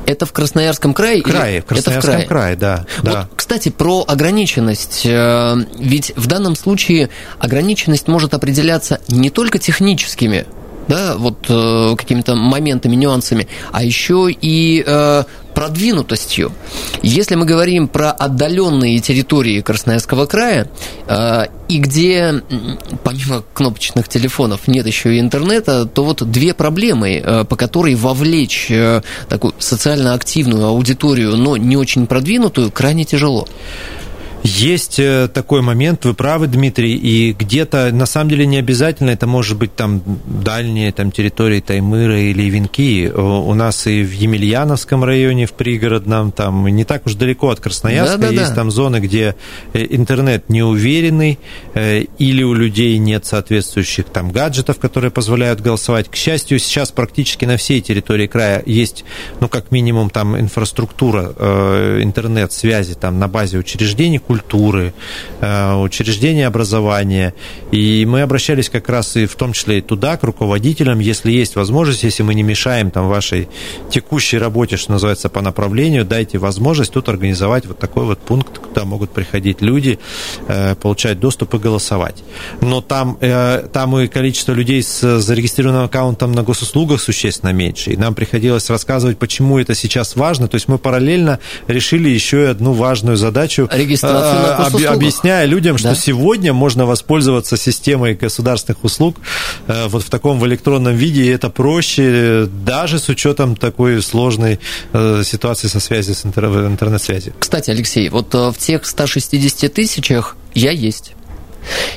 Это 0.07 0.27
в 0.27 0.33
Красноярском 0.33 0.95
крае? 0.95 1.23
Крае, 1.23 1.61
в 1.61 1.65
Красноярском 1.65 2.15
это 2.15 2.23
в 2.23 2.29
крае. 2.29 2.29
крае, 2.29 2.57
да, 2.57 2.87
вот, 2.99 3.13
да. 3.13 3.29
Кстати, 3.35 3.69
про 3.71 4.05
ограниченность. 4.07 5.05
Ведь 5.05 6.13
в 6.15 6.27
данном 6.29 6.55
случае 6.55 7.11
ограниченность 7.41 8.07
может 8.07 8.33
определяться 8.33 9.01
не 9.09 9.29
только 9.29 9.59
техническими 9.59 10.47
да, 10.90 11.16
вот 11.16 11.46
э, 11.48 11.94
какими-то 11.96 12.35
моментами, 12.35 12.96
нюансами, 12.96 13.46
а 13.70 13.85
еще 13.85 14.29
и 14.29 14.83
э, 14.85 15.22
продвинутостью. 15.55 16.53
Если 17.03 17.37
мы 17.37 17.46
говорим 17.46 17.87
про 17.87 18.11
отдаленные 18.11 18.98
территории 18.98 19.61
Красноярского 19.61 20.26
края, 20.26 20.68
э, 21.07 21.44
и 21.68 21.79
где 21.79 22.42
помимо 23.05 23.44
кнопочных 23.55 24.09
телефонов 24.09 24.66
нет 24.66 24.85
еще 24.85 25.14
и 25.14 25.20
интернета, 25.20 25.87
то 25.87 26.03
вот 26.03 26.29
две 26.29 26.55
проблемы, 26.55 27.22
э, 27.24 27.44
по 27.44 27.55
которой 27.55 27.94
вовлечь 27.94 28.66
э, 28.70 29.03
такую 29.29 29.55
социально 29.61 30.14
активную 30.14 30.66
аудиторию, 30.66 31.37
но 31.37 31.57
не 31.57 31.76
очень 31.76 32.09
продвинутую, 32.09 32.72
крайне 32.72 33.05
тяжело. 33.05 33.46
Есть 34.42 34.98
э, 34.98 35.29
такой 35.29 35.61
момент, 35.61 36.05
вы 36.07 36.14
правы, 36.14 36.46
Дмитрий, 36.46 36.94
и 36.94 37.33
где-то, 37.33 37.90
на 37.92 38.07
самом 38.07 38.31
деле, 38.31 38.46
не 38.46 38.57
обязательно, 38.57 39.11
это 39.11 39.26
может 39.26 39.59
быть 39.59 39.74
там 39.76 40.03
дальние 40.26 40.92
там, 40.92 41.12
территории 41.12 41.61
Таймыра 41.61 42.18
или 42.18 42.44
Венки. 42.44 43.11
У 43.11 43.53
нас 43.53 43.87
и 43.87 44.03
в 44.03 44.12
Емельяновском 44.12 45.05
районе, 45.05 45.46
в 45.46 45.53
пригородном, 45.53 46.33
там 46.33 46.66
не 46.68 46.85
так 46.85 47.05
уж 47.07 47.14
далеко 47.14 47.50
от 47.50 47.61
Красноярска, 47.61 48.16
да, 48.16 48.29
да, 48.29 48.33
есть 48.33 48.50
да. 48.50 48.55
там 48.55 48.70
зоны, 48.70 48.96
где 49.00 49.35
э, 49.74 49.87
интернет 49.90 50.48
неуверенный, 50.48 51.38
э, 51.74 52.05
или 52.18 52.42
у 52.42 52.55
людей 52.55 52.96
нет 52.96 53.26
соответствующих 53.26 54.07
там 54.07 54.31
гаджетов, 54.31 54.79
которые 54.79 55.11
позволяют 55.11 55.61
голосовать. 55.61 56.09
К 56.09 56.16
счастью, 56.16 56.59
сейчас 56.61 56.90
практически 56.92 57.44
на 57.44 57.59
всей 57.59 57.83
территории 57.83 58.26
края 58.26 58.62
есть, 58.64 59.05
ну, 59.40 59.48
как 59.48 59.70
минимум, 59.70 60.09
там 60.09 60.38
инфраструктура 60.38 61.33
интернет-связи 62.03 62.94
там 62.94 63.18
на 63.18 63.29
базе 63.29 63.59
учреждений, 63.59 64.18
культуры, 64.31 64.93
э, 65.40 65.75
учреждения 65.75 66.47
образования. 66.47 67.35
И 67.73 68.07
мы 68.07 68.23
обращались 68.23 68.69
как 68.69 68.88
раз 68.88 69.16
и 69.16 69.27
в 69.27 69.35
том 69.35 69.53
числе 69.53 69.79
и 69.79 69.81
туда, 69.81 70.16
к 70.16 70.23
руководителям, 70.23 71.01
если 71.01 71.33
есть 71.33 71.57
возможность, 71.57 72.05
если 72.05 72.23
мы 72.23 72.37
не 72.37 72.45
мешаем 72.45 72.93
там 72.93 73.09
вашей 73.09 73.49
текущей 73.90 74.38
работе, 74.38 74.77
что 74.77 74.93
называется, 74.93 75.29
по 75.29 75.40
направлению, 75.40 76.05
дайте 76.05 76.38
возможность 76.38 76.93
тут 76.93 77.09
организовать 77.09 77.66
вот 77.66 77.81
такой 77.81 78.05
вот 78.05 78.21
пункт, 78.21 78.59
куда 78.59 78.85
могут 78.85 79.11
приходить 79.11 79.62
люди, 79.62 79.99
э, 80.47 80.77
получать 80.77 81.19
доступ 81.19 81.55
и 81.55 81.59
голосовать. 81.59 82.23
Но 82.61 82.81
там, 82.81 83.19
э, 83.21 83.66
там 83.73 83.99
и 83.99 84.07
количество 84.07 84.53
людей 84.53 84.81
с 84.81 85.19
зарегистрированным 85.19 85.87
аккаунтом 85.87 86.31
на 86.31 86.45
госуслугах 86.45 87.01
существенно 87.01 87.53
меньше. 87.53 87.95
И 87.95 87.97
нам 87.97 88.14
приходилось 88.14 88.71
рассказывать, 88.71 89.19
почему 89.19 89.59
это 89.59 89.75
сейчас 89.75 90.14
важно. 90.14 90.47
То 90.47 90.55
есть 90.55 90.69
мы 90.69 90.79
параллельно 90.79 91.40
решили 91.66 92.09
еще 92.09 92.43
и 92.43 92.47
одну 92.47 92.75
важную 92.75 93.16
задачу. 93.16 93.69
Регистрация 93.73 94.19
информацию 94.20 94.88
на 94.88 94.92
объясняя 94.92 95.44
людям, 95.46 95.78
что 95.78 95.90
да? 95.90 95.94
сегодня 95.94 96.52
можно 96.52 96.87
воспользоваться 96.87 97.56
системой 97.56 98.14
государственных 98.14 98.85
услуг 98.85 99.16
э, 99.66 99.87
вот 99.88 100.02
в 100.02 100.11
таком 100.11 100.38
в 100.38 100.46
электронном 100.46 100.94
виде, 100.94 101.24
и 101.24 101.28
это 101.28 101.50
проще, 101.50 102.48
даже 102.64 102.98
с 102.98 103.09
учетом 103.09 103.56
такой 103.56 104.02
сложной 104.02 104.61
э, 104.92 105.22
ситуации 105.24 105.68
со 105.68 105.80
связью 105.80 106.14
с 106.14 106.24
интернет-связью. 106.24 107.35
Кстати, 107.38 107.70
Алексей, 107.70 108.09
вот 108.09 108.35
э, 108.35 108.50
в 108.50 108.59
тех 108.59 108.87
160 108.87 109.72
тысячах 109.72 110.37
я 110.54 110.70
есть. 110.70 111.12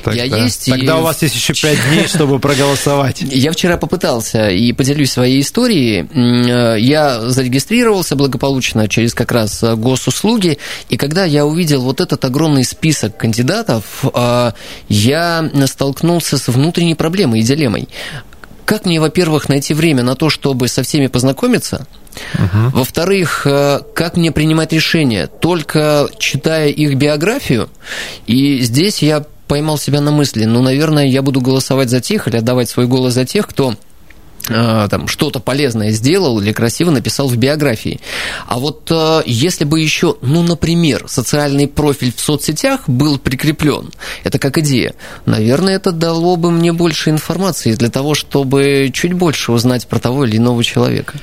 Так, 0.02 0.14
я 0.14 0.28
да. 0.28 0.38
есть. 0.38 0.66
Тогда 0.66 0.96
и... 0.96 1.00
у 1.00 1.02
вас 1.02 1.22
есть 1.22 1.34
еще 1.34 1.54
пять 1.54 1.78
дней, 1.88 2.06
чтобы 2.08 2.38
проголосовать. 2.38 3.22
Я 3.22 3.52
вчера 3.52 3.76
попытался 3.76 4.48
и 4.48 4.72
поделюсь 4.72 5.12
своей 5.12 5.40
историей. 5.40 6.06
Э, 6.12 6.78
я 6.78 7.20
зарегистрировался 7.20 8.16
благополучно 8.16 8.88
через 8.88 9.14
как 9.14 9.32
раз 9.32 9.62
э, 9.62 9.74
госуслуги, 9.74 10.58
и 10.88 10.96
когда 10.96 11.24
я 11.24 11.46
увидел 11.46 11.82
вот 11.82 12.00
этот 12.00 12.24
огромный 12.24 12.64
список 12.64 13.16
кандидатов, 13.16 14.04
э, 14.14 14.52
я 14.88 15.50
столкнулся 15.66 16.38
с 16.38 16.48
внутренней 16.48 16.94
проблемой 16.94 17.40
и 17.40 17.42
дилеммой. 17.42 17.88
Как 18.64 18.86
мне, 18.86 18.98
во-первых, 18.98 19.48
найти 19.48 19.74
время 19.74 20.02
на 20.02 20.14
то, 20.14 20.30
чтобы 20.30 20.68
со 20.68 20.82
всеми 20.82 21.06
познакомиться, 21.06 21.86
Угу. 22.34 22.78
Во-вторых, 22.78 23.40
как 23.42 24.16
мне 24.16 24.30
принимать 24.30 24.72
решения? 24.72 25.26
Только 25.26 26.08
читая 26.16 26.68
их 26.68 26.94
биографию. 26.94 27.68
И 28.28 28.60
здесь 28.60 29.02
я 29.02 29.24
поймал 29.46 29.78
себя 29.78 30.00
на 30.00 30.10
мысли, 30.10 30.44
ну, 30.44 30.62
наверное, 30.62 31.06
я 31.06 31.22
буду 31.22 31.40
голосовать 31.40 31.90
за 31.90 32.00
тех 32.00 32.28
или 32.28 32.36
отдавать 32.36 32.68
свой 32.68 32.86
голос 32.86 33.14
за 33.14 33.24
тех, 33.24 33.46
кто 33.46 33.74
Э, 34.48 34.88
там 34.90 35.08
что-то 35.08 35.40
полезное 35.40 35.90
сделал 35.90 36.38
или 36.38 36.52
красиво 36.52 36.90
написал 36.90 37.28
в 37.28 37.36
биографии. 37.36 38.00
А 38.46 38.58
вот 38.58 38.90
э, 38.90 39.22
если 39.24 39.64
бы 39.64 39.80
еще, 39.80 40.16
ну, 40.20 40.42
например, 40.42 41.04
социальный 41.08 41.66
профиль 41.66 42.12
в 42.14 42.20
соцсетях 42.20 42.82
был 42.86 43.18
прикреплен, 43.18 43.90
это 44.22 44.38
как 44.38 44.58
идея, 44.58 44.94
наверное, 45.24 45.76
это 45.76 45.92
дало 45.92 46.36
бы 46.36 46.50
мне 46.50 46.74
больше 46.74 47.08
информации 47.08 47.74
для 47.74 47.88
того, 47.88 48.14
чтобы 48.14 48.90
чуть 48.92 49.14
больше 49.14 49.50
узнать 49.50 49.86
про 49.86 49.98
того 49.98 50.26
или 50.26 50.36
иного 50.36 50.62
человека. 50.62 51.14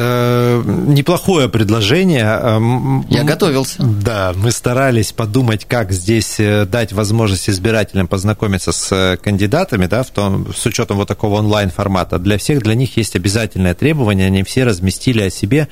Э, 0.00 0.62
неплохое 0.64 1.48
предложение. 1.48 2.24
Эм, 2.24 3.04
Я 3.08 3.24
готовился. 3.24 3.82
Да, 3.82 4.32
мы 4.36 4.52
старались 4.52 5.10
подумать, 5.10 5.64
как 5.64 5.90
здесь 5.90 6.38
э, 6.38 6.66
дать 6.66 6.92
возможность 6.92 7.50
избирателям 7.50 8.06
познакомиться 8.06 8.70
с 8.70 8.92
э, 8.92 9.16
кандидатами, 9.16 9.86
да, 9.86 10.04
в 10.04 10.10
том, 10.10 10.54
с 10.54 10.64
учетом 10.66 10.98
вот 10.98 11.08
такого 11.08 11.38
онлайн-формата. 11.38 12.20
Для 12.20 12.38
всех, 12.38 12.62
для 12.62 12.76
них 12.76 12.96
есть 12.96 13.16
обязательное 13.16 13.74
требование, 13.74 14.26
они 14.26 14.44
все 14.44 14.62
разместили 14.62 15.22
о 15.22 15.30
себе 15.30 15.66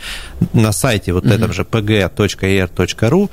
на 0.52 0.72
сайте 0.72 1.12
вот 1.12 1.24
mm-hmm. 1.24 1.34
этом 1.34 1.52
же 1.52 1.62
pg.er.ru 1.62 3.30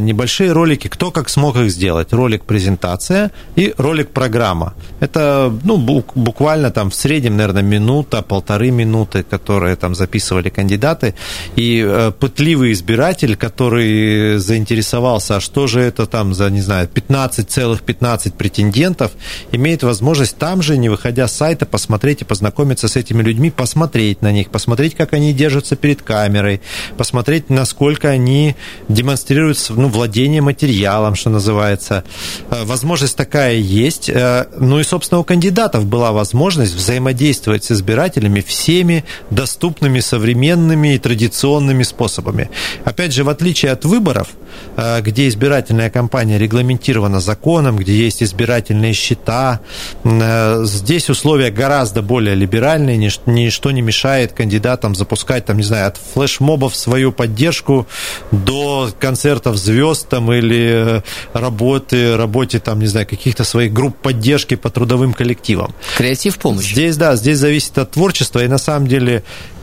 небольшие 0.00 0.52
ролики, 0.52 0.88
кто 0.88 1.10
как 1.10 1.28
смог 1.28 1.56
их 1.56 1.70
сделать. 1.70 2.12
Ролик 2.12 2.44
презентация 2.44 3.32
и 3.54 3.74
ролик 3.76 4.10
программа. 4.10 4.74
Это, 5.00 5.52
ну, 5.64 5.76
буквально 5.76 6.70
там 6.70 6.90
в 6.90 6.94
среднем, 6.94 7.36
наверное, 7.36 7.62
минута, 7.62 8.22
полторы 8.22 8.70
минуты, 8.70 9.22
которые 9.22 9.76
там 9.76 9.94
записаны 9.94 10.21
записывали 10.22 10.48
кандидаты, 10.48 11.14
и 11.56 11.84
э, 11.84 12.12
пытливый 12.18 12.72
избиратель, 12.72 13.36
который 13.36 14.38
заинтересовался, 14.38 15.36
а 15.36 15.40
что 15.40 15.66
же 15.66 15.80
это 15.80 16.06
там 16.06 16.34
за, 16.34 16.50
не 16.50 16.60
знаю, 16.60 16.88
15 16.88 17.50
целых 17.50 17.82
15 17.82 18.34
претендентов, 18.34 19.12
имеет 19.52 19.82
возможность 19.82 20.36
там 20.38 20.62
же, 20.62 20.76
не 20.76 20.88
выходя 20.88 21.26
с 21.26 21.32
сайта, 21.32 21.66
посмотреть 21.66 22.22
и 22.22 22.24
познакомиться 22.24 22.88
с 22.88 22.96
этими 22.96 23.22
людьми, 23.22 23.50
посмотреть 23.50 24.22
на 24.22 24.32
них, 24.32 24.50
посмотреть, 24.50 24.94
как 24.94 25.12
они 25.12 25.32
держатся 25.32 25.76
перед 25.76 26.02
камерой, 26.02 26.60
посмотреть, 26.96 27.50
насколько 27.50 28.08
они 28.08 28.54
демонстрируют 28.88 29.58
ну, 29.70 29.88
владение 29.88 30.40
материалом, 30.40 31.14
что 31.14 31.30
называется. 31.30 32.04
Э, 32.50 32.64
возможность 32.64 33.16
такая 33.16 33.56
есть. 33.56 34.08
Э, 34.08 34.46
ну 34.58 34.78
и, 34.78 34.84
собственно, 34.84 35.18
у 35.18 35.24
кандидатов 35.24 35.84
была 35.84 36.12
возможность 36.12 36.74
взаимодействовать 36.74 37.64
с 37.64 37.72
избирателями 37.72 38.40
всеми 38.40 39.04
доступными 39.30 40.00
современными 40.02 40.94
и 40.94 40.98
традиционными 40.98 41.82
способами. 41.82 42.50
Опять 42.84 43.12
же, 43.12 43.24
в 43.24 43.28
отличие 43.28 43.72
от 43.72 43.84
выборов, 43.84 44.28
э, 44.76 45.00
где 45.00 45.28
избирательная 45.28 45.90
кампания 45.90 46.38
регламентирована 46.38 47.20
законом, 47.20 47.76
где 47.76 47.94
есть 47.94 48.22
избирательные 48.22 48.92
счета, 48.92 49.60
э, 50.04 50.64
здесь 50.64 51.08
условия 51.08 51.50
гораздо 51.50 52.02
более 52.02 52.34
либеральные, 52.34 52.96
ничто 53.26 53.70
не 53.70 53.82
мешает 53.82 54.32
кандидатам 54.32 54.94
запускать, 54.94 55.46
там, 55.46 55.56
не 55.56 55.62
знаю, 55.62 55.88
от 55.88 55.96
флешмобов 55.96 56.76
свою 56.76 57.12
поддержку 57.12 57.86
до 58.30 58.90
концертов 58.98 59.56
звезд 59.56 60.08
там, 60.08 60.32
или 60.32 60.98
э, 60.98 61.02
работы, 61.32 62.16
работе, 62.16 62.58
там, 62.58 62.80
не 62.80 62.86
знаю, 62.86 63.06
каких-то 63.06 63.44
своих 63.44 63.72
групп 63.72 63.96
поддержки 63.96 64.56
по 64.56 64.70
трудовым 64.70 65.12
коллективам. 65.12 65.74
Креатив 65.96 66.38
помощь. 66.38 66.72
Здесь, 66.72 66.96
да, 66.96 67.16
здесь 67.16 67.38
зависит 67.38 67.78
от 67.78 67.92
творчества, 67.92 68.44
и 68.44 68.48
на 68.48 68.58
самом 68.58 68.86
деле 68.88 69.22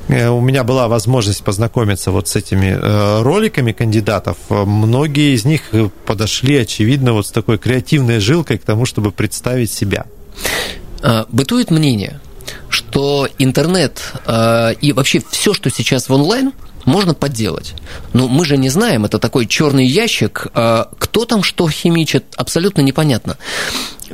у 0.10 0.42
меня 0.42 0.64
была 0.64 0.88
возможность 0.88 1.44
познакомиться 1.44 2.12
вот 2.12 2.28
с 2.28 2.36
этими 2.36 2.68
э, 2.68 3.22
роликами 3.22 3.74
кандидатов. 3.74 4.38
Многие 4.50 5.36
из 5.36 5.46
них 5.46 5.62
подошли, 6.06 6.58
очевидно, 6.58 7.14
вот 7.14 7.28
с 7.28 7.32
такой 7.32 7.60
креативной 7.60 8.20
жилкой 8.20 8.58
к 8.58 8.64
тому, 8.64 8.86
чтобы 8.86 9.12
представить 9.12 9.72
себя. 9.72 10.06
Бытует 11.30 11.70
мнение, 11.70 12.20
что 12.70 13.28
интернет 13.38 14.02
э, 14.26 14.74
и 14.82 14.94
вообще 14.94 15.22
все, 15.30 15.54
что 15.54 15.70
сейчас 15.70 16.10
в 16.10 16.14
онлайн, 16.14 16.54
можно 16.86 17.14
подделать. 17.14 17.76
Но 18.14 18.28
мы 18.28 18.46
же 18.46 18.58
не 18.58 18.70
знаем, 18.70 19.06
это 19.06 19.20
такой 19.20 19.46
черный 19.46 19.86
ящик, 19.86 20.48
кто 20.52 21.26
там 21.26 21.44
что 21.44 21.70
химичит, 21.70 22.24
абсолютно 22.36 22.82
непонятно. 22.82 23.38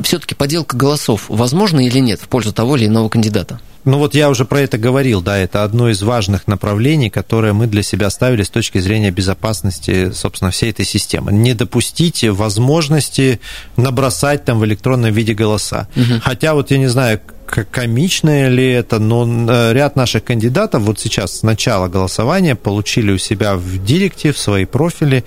Все-таки 0.02 0.36
подделка 0.36 0.76
голосов 0.78 1.26
возможна 1.30 1.86
или 1.86 2.00
нет 2.00 2.20
в 2.22 2.28
пользу 2.28 2.54
того 2.54 2.76
или 2.78 2.88
иного 2.88 3.10
кандидата? 3.10 3.60
Ну 3.86 4.00
вот 4.00 4.16
я 4.16 4.32
уже 4.32 4.46
про 4.46 4.62
это 4.62 4.80
говорил, 4.80 5.22
да, 5.22 5.38
это 5.38 5.64
одно 5.64 5.90
из 5.90 6.02
важных 6.02 6.48
направлений, 6.48 7.12
которое 7.12 7.54
мы 7.54 7.68
для 7.68 7.84
себя 7.84 8.10
ставили 8.10 8.42
с 8.42 8.50
точки 8.50 8.80
зрения 8.80 9.12
безопасности, 9.12 10.12
собственно, 10.12 10.50
всей 10.50 10.72
этой 10.72 10.86
системы. 10.86 11.32
Не 11.32 11.54
допустить 11.54 12.24
возможности 12.24 13.40
набросать 13.78 14.44
там 14.44 14.60
в 14.60 14.66
электронном 14.66 15.14
виде 15.14 15.36
голоса. 15.36 15.88
Угу. 15.96 16.22
Хотя 16.24 16.56
вот 16.56 16.72
я 16.72 16.80
не 16.80 16.88
знаю, 16.88 17.22
комичное 17.46 18.50
ли 18.50 18.68
это, 18.72 18.98
но 18.98 19.28
э, 19.28 19.74
ряд 19.74 19.96
наших 19.96 20.24
кандидатов 20.24 20.82
вот 20.82 21.00
сейчас 21.00 21.40
с 21.40 21.44
начала 21.44 21.88
голосования 21.88 22.56
получили 22.56 23.12
у 23.12 23.20
себя 23.20 23.56
в 23.56 23.84
директе, 23.86 24.32
в 24.32 24.40
свои 24.40 24.66
профили 24.66 25.24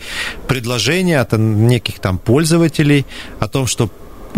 предложения 0.49 1.21
от 1.21 1.33
неких 1.33 2.01
там 2.01 2.19
пользователей 2.19 3.07
о 3.39 3.47
том, 3.47 3.69
что 3.69 3.89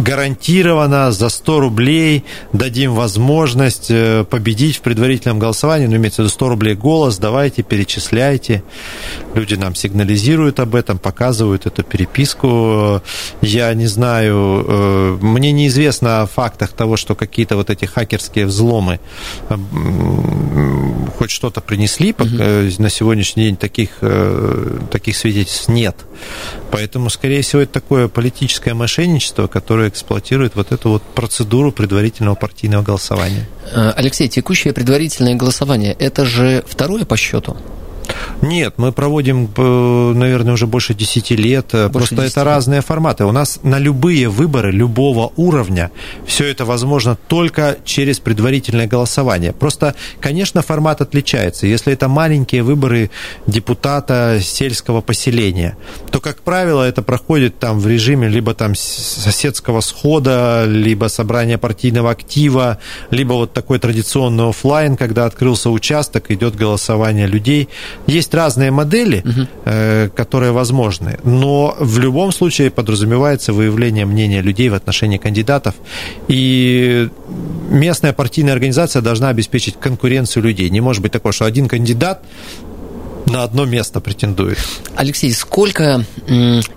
гарантированно 0.00 1.12
за 1.12 1.28
100 1.28 1.60
рублей 1.60 2.24
дадим 2.52 2.94
возможность 2.94 3.90
э, 3.90 4.24
победить 4.24 4.76
в 4.76 4.80
предварительном 4.80 5.38
голосовании, 5.38 5.86
ну, 5.86 5.96
имеется 5.96 6.22
в 6.22 6.24
виду 6.24 6.30
100 6.30 6.48
рублей 6.48 6.74
голос, 6.74 7.18
давайте, 7.18 7.62
перечисляйте. 7.62 8.62
Люди 9.34 9.54
нам 9.54 9.74
сигнализируют 9.74 10.60
об 10.60 10.74
этом, 10.74 10.98
показывают 10.98 11.66
эту 11.66 11.82
переписку. 11.82 13.02
Я 13.42 13.72
не 13.74 13.86
знаю, 13.86 14.64
э, 14.66 15.18
мне 15.20 15.52
неизвестно 15.52 16.22
о 16.22 16.26
фактах 16.26 16.72
того, 16.72 16.96
что 16.96 17.14
какие-то 17.14 17.56
вот 17.56 17.70
эти 17.70 17.84
хакерские 17.84 18.46
взломы 18.46 19.00
хоть 21.18 21.30
что-то 21.30 21.60
принесли, 21.60 22.12
угу. 22.12 22.26
на 22.78 22.90
сегодняшний 22.90 23.44
день 23.44 23.56
таких, 23.56 23.98
таких 24.90 25.16
свидетельств 25.16 25.68
нет. 25.68 25.96
Поэтому, 26.70 27.10
скорее 27.10 27.42
всего, 27.42 27.62
это 27.62 27.72
такое 27.72 28.08
политическое 28.08 28.74
мошенничество, 28.74 29.46
которое 29.46 29.89
эксплуатирует 29.90 30.56
вот 30.56 30.72
эту 30.72 30.90
вот 30.90 31.02
процедуру 31.02 31.72
предварительного 31.72 32.34
партийного 32.34 32.82
голосования. 32.82 33.46
Э, 33.72 33.92
Алексей, 33.96 34.28
текущее 34.28 34.72
предварительное 34.72 35.34
голосование– 35.34 35.94
это 35.98 36.24
же 36.24 36.64
второе 36.66 37.04
по 37.04 37.16
счету? 37.16 37.56
Нет, 38.42 38.74
мы 38.76 38.92
проводим, 38.92 39.48
э, 39.56 40.12
наверное, 40.14 40.54
уже 40.54 40.66
больше 40.66 40.94
10 40.94 41.30
лет. 41.36 41.66
Больше 41.72 41.90
Просто 41.90 42.16
10 42.16 42.30
это 42.32 42.40
лет. 42.40 42.46
разные 42.46 42.80
форматы. 42.80 43.24
У 43.24 43.32
нас 43.32 43.60
на 43.62 43.78
любые 43.78 44.28
выборы 44.28 44.70
любого 44.70 45.32
уровня 45.36 45.90
все 46.26 46.46
это 46.46 46.64
возможно 46.64 47.16
только 47.28 47.76
через 47.84 48.18
предварительное 48.18 48.86
голосование. 48.86 49.52
Просто, 49.52 49.94
конечно, 50.20 50.62
формат 50.62 51.00
отличается. 51.00 51.66
Если 51.66 51.92
это 51.92 52.08
маленькие 52.08 52.62
выборы 52.62 53.10
депутата 53.46 54.38
сельского 54.42 55.00
поселения, 55.00 55.76
то, 56.10 56.20
как 56.20 56.42
правило, 56.42 56.82
это 56.82 57.02
проходит 57.02 57.58
там 57.58 57.78
в 57.78 57.86
режиме 57.86 58.28
либо 58.28 58.54
там 58.54 58.74
соседского 58.74 59.80
схода, 59.80 60.64
либо 60.66 61.08
собрания 61.08 61.58
партийного 61.58 62.10
актива, 62.10 62.78
либо 63.10 63.34
вот 63.34 63.52
такой 63.52 63.78
традиционный 63.78 64.48
офлайн, 64.48 64.96
когда 64.96 65.26
открылся 65.26 65.70
участок, 65.70 66.30
идет 66.30 66.56
голосование 66.56 67.26
людей. 67.26 67.68
Есть 68.10 68.34
разные 68.34 68.70
модели, 68.70 69.22
угу. 69.24 70.12
которые 70.16 70.52
возможны, 70.52 71.18
но 71.24 71.76
в 71.78 71.98
любом 71.98 72.32
случае 72.32 72.70
подразумевается 72.70 73.52
выявление 73.52 74.04
мнения 74.06 74.42
людей 74.42 74.68
в 74.68 74.74
отношении 74.74 75.18
кандидатов, 75.18 75.74
и 76.28 77.08
местная 77.70 78.12
партийная 78.12 78.52
организация 78.52 79.02
должна 79.02 79.28
обеспечить 79.28 79.76
конкуренцию 79.78 80.42
людей. 80.42 80.70
Не 80.70 80.80
может 80.80 81.02
быть 81.02 81.12
такого, 81.12 81.32
что 81.32 81.44
один 81.44 81.68
кандидат 81.68 82.22
на 83.26 83.44
одно 83.44 83.64
место 83.64 84.00
претендует. 84.00 84.58
Алексей, 84.96 85.32
сколько, 85.32 86.04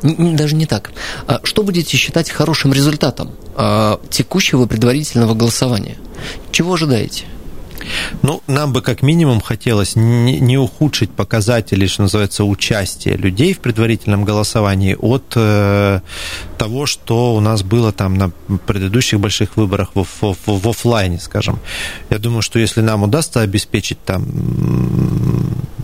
даже 0.01 0.55
не 0.55 0.65
так, 0.65 0.91
а 1.27 1.39
что 1.43 1.63
будете 1.63 1.97
считать 1.97 2.29
хорошим 2.29 2.73
результатом 2.73 3.31
а, 3.55 3.99
текущего 4.09 4.65
предварительного 4.65 5.33
голосования? 5.33 5.97
Чего 6.51 6.73
ожидаете? 6.73 7.25
Ну, 8.21 8.41
нам 8.47 8.73
бы 8.73 8.81
как 8.81 9.01
минимум 9.01 9.41
хотелось 9.41 9.95
не, 9.95 10.57
ухудшить 10.57 11.11
показатели, 11.11 11.87
что 11.87 12.03
называется, 12.03 12.43
участия 12.43 13.15
людей 13.15 13.53
в 13.53 13.59
предварительном 13.59 14.25
голосовании 14.25 14.95
от 14.99 15.33
э, 15.35 16.01
того, 16.63 16.85
что 16.85 17.35
у 17.35 17.41
нас 17.41 17.61
было 17.61 17.91
там 17.91 18.13
на 18.13 18.29
предыдущих 18.67 19.19
больших 19.19 19.57
выборах 19.57 19.89
в, 19.95 20.03
в, 20.03 20.35
в, 20.45 20.59
в 20.59 20.69
офлайне, 20.69 21.19
скажем. 21.19 21.59
Я 22.09 22.19
думаю, 22.19 22.41
что 22.41 22.59
если 22.59 22.81
нам 22.81 23.03
удастся 23.03 23.41
обеспечить 23.41 23.97
там, 24.05 24.25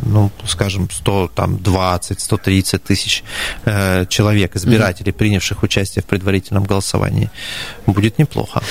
ну, 0.05 0.31
скажем, 0.47 0.89
100, 0.89 1.31
там, 1.35 1.57
20, 1.57 2.21
130 2.21 2.83
тысяч 2.83 3.23
э, 3.65 4.05
человек, 4.07 4.55
избирателей, 4.55 5.11
mm-hmm. 5.11 5.17
принявших 5.17 5.63
участие 5.63 6.01
в 6.01 6.05
предварительном 6.05 6.63
голосовании, 6.63 7.29
будет 7.85 8.17
неплохо. 8.19 8.61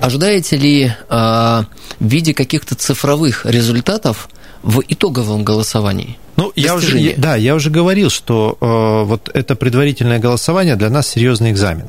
Ожидаете 0.00 0.56
ли 0.56 0.86
э, 0.86 0.94
в 1.08 1.64
виде 2.00 2.34
каких-то 2.34 2.74
цифровых 2.74 3.46
результатов 3.46 4.28
в 4.64 4.82
итоговом 4.88 5.44
голосовании? 5.44 6.18
Ну, 6.36 6.52
я 6.56 6.74
уже, 6.74 7.14
да, 7.16 7.36
я 7.36 7.54
уже 7.54 7.70
говорил, 7.70 8.10
что 8.10 8.56
э, 8.60 9.06
вот 9.06 9.30
это 9.34 9.54
предварительное 9.54 10.18
голосование 10.18 10.76
для 10.76 10.90
нас 10.90 11.08
серьезный 11.08 11.50
экзамен. 11.50 11.88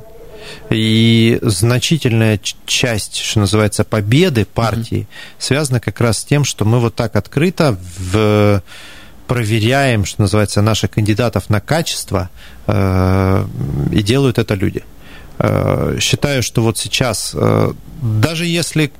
И 0.69 1.39
значительная 1.41 2.39
часть, 2.65 3.17
что 3.17 3.39
называется, 3.39 3.83
победы 3.83 4.45
партии 4.45 5.01
mm-hmm. 5.01 5.35
связана 5.39 5.79
как 5.79 6.01
раз 6.01 6.19
с 6.19 6.25
тем, 6.25 6.43
что 6.43 6.65
мы 6.65 6.79
вот 6.79 6.95
так 6.95 7.15
открыто 7.15 7.77
в 7.97 8.61
проверяем, 9.27 10.05
что 10.05 10.21
называется, 10.21 10.61
наших 10.61 10.91
кандидатов 10.91 11.49
на 11.49 11.61
качество, 11.61 12.29
э, 12.67 13.45
и 13.91 14.03
делают 14.03 14.37
это 14.37 14.53
люди. 14.53 14.83
Э, 15.39 15.97
считаю, 15.99 16.43
что 16.43 16.61
вот 16.61 16.77
сейчас, 16.77 17.31
э, 17.33 17.73
даже 18.01 18.45
если 18.45 18.91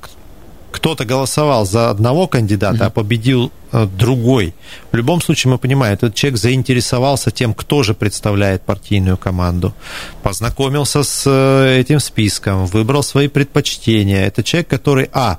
кто-то 0.74 1.06
голосовал 1.06 1.66
за 1.66 1.92
одного 1.92 2.28
кандидата, 2.28 2.88
а 2.88 2.90
победил 2.90 3.52
э, 3.72 3.86
другой. 3.86 4.56
В 4.92 4.96
любом 4.96 5.22
случае 5.22 5.52
мы 5.52 5.60
понимаем, 5.60 5.94
этот 5.94 6.16
человек 6.16 6.40
заинтересовался 6.40 7.30
тем, 7.30 7.54
кто 7.54 7.84
же 7.84 7.94
представляет 7.94 8.64
партийную 8.64 9.18
команду, 9.18 9.74
познакомился 10.24 11.04
с 11.04 11.24
э, 11.28 11.80
этим 11.80 12.00
списком, 12.00 12.66
выбрал 12.66 13.04
свои 13.04 13.28
предпочтения. 13.28 14.26
Это 14.26 14.44
человек, 14.44 14.68
который, 14.68 15.10
а, 15.14 15.38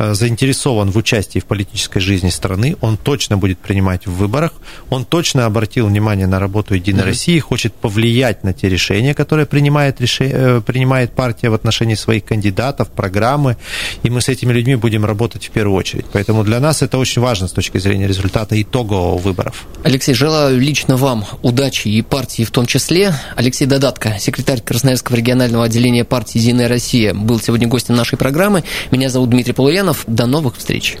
заинтересован 0.00 0.90
в 0.90 0.96
участии 0.96 1.38
в 1.38 1.44
политической 1.44 2.00
жизни 2.00 2.30
страны, 2.30 2.76
он 2.80 2.96
точно 2.96 3.36
будет 3.36 3.58
принимать 3.58 4.06
в 4.06 4.12
выборах, 4.12 4.52
он 4.88 5.04
точно 5.04 5.46
обратил 5.46 5.86
внимание 5.86 6.26
на 6.26 6.38
работу 6.38 6.74
Единой 6.74 7.02
mm-hmm. 7.02 7.06
России, 7.06 7.38
хочет 7.38 7.74
повлиять 7.74 8.44
на 8.44 8.52
те 8.52 8.68
решения, 8.68 9.14
которые 9.14 9.46
принимает, 9.46 10.00
решение, 10.00 10.34
э, 10.36 10.60
принимает 10.64 11.12
партия 11.12 11.50
в 11.50 11.54
отношении 11.54 11.94
своих 11.94 12.24
кандидатов, 12.24 12.88
программы, 12.88 13.56
и 14.02 14.10
мы 14.10 14.20
с 14.20 14.28
этими 14.28 14.52
людьми 14.52 14.76
будем 14.76 15.04
работать 15.04 15.46
в 15.46 15.50
первую 15.50 15.76
очередь. 15.76 16.06
Поэтому 16.12 16.44
для 16.44 16.60
нас 16.60 16.82
это 16.82 16.98
очень 16.98 17.20
важно 17.20 17.48
с 17.48 17.52
точки 17.52 17.78
зрения 17.78 18.06
результата 18.06 18.60
итогового 18.60 19.18
выборов. 19.18 19.66
Алексей, 19.84 20.14
желаю 20.14 20.58
лично 20.58 20.96
вам 20.96 21.24
удачи 21.42 21.88
и 21.88 22.02
партии 22.02 22.44
в 22.44 22.50
том 22.50 22.66
числе. 22.66 23.12
Алексей 23.36 23.66
Додатко, 23.66 24.16
секретарь 24.18 24.60
Красноярского 24.60 25.16
регионального 25.16 25.64
отделения 25.64 26.04
партии 26.04 26.38
«Единая 26.38 26.68
Россия», 26.68 27.12
был 27.12 27.40
сегодня 27.40 27.68
гостем 27.68 27.96
нашей 27.96 28.16
программы. 28.16 28.64
Меня 28.90 29.10
зовут 29.10 29.30
Дмитрий 29.30 29.52
Полуянов. 29.52 29.89
Романов. 29.90 30.04
До 30.06 30.26
новых 30.26 30.56
встреч. 30.56 30.96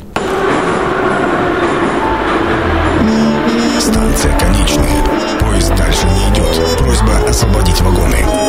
Станция 3.78 4.38
конечная. 4.38 5.38
Поезд 5.40 5.74
дальше 5.76 6.06
не 6.06 6.34
идет. 6.34 6.78
Просьба 6.78 7.28
освободить 7.28 7.80
вагоны. 7.80 8.39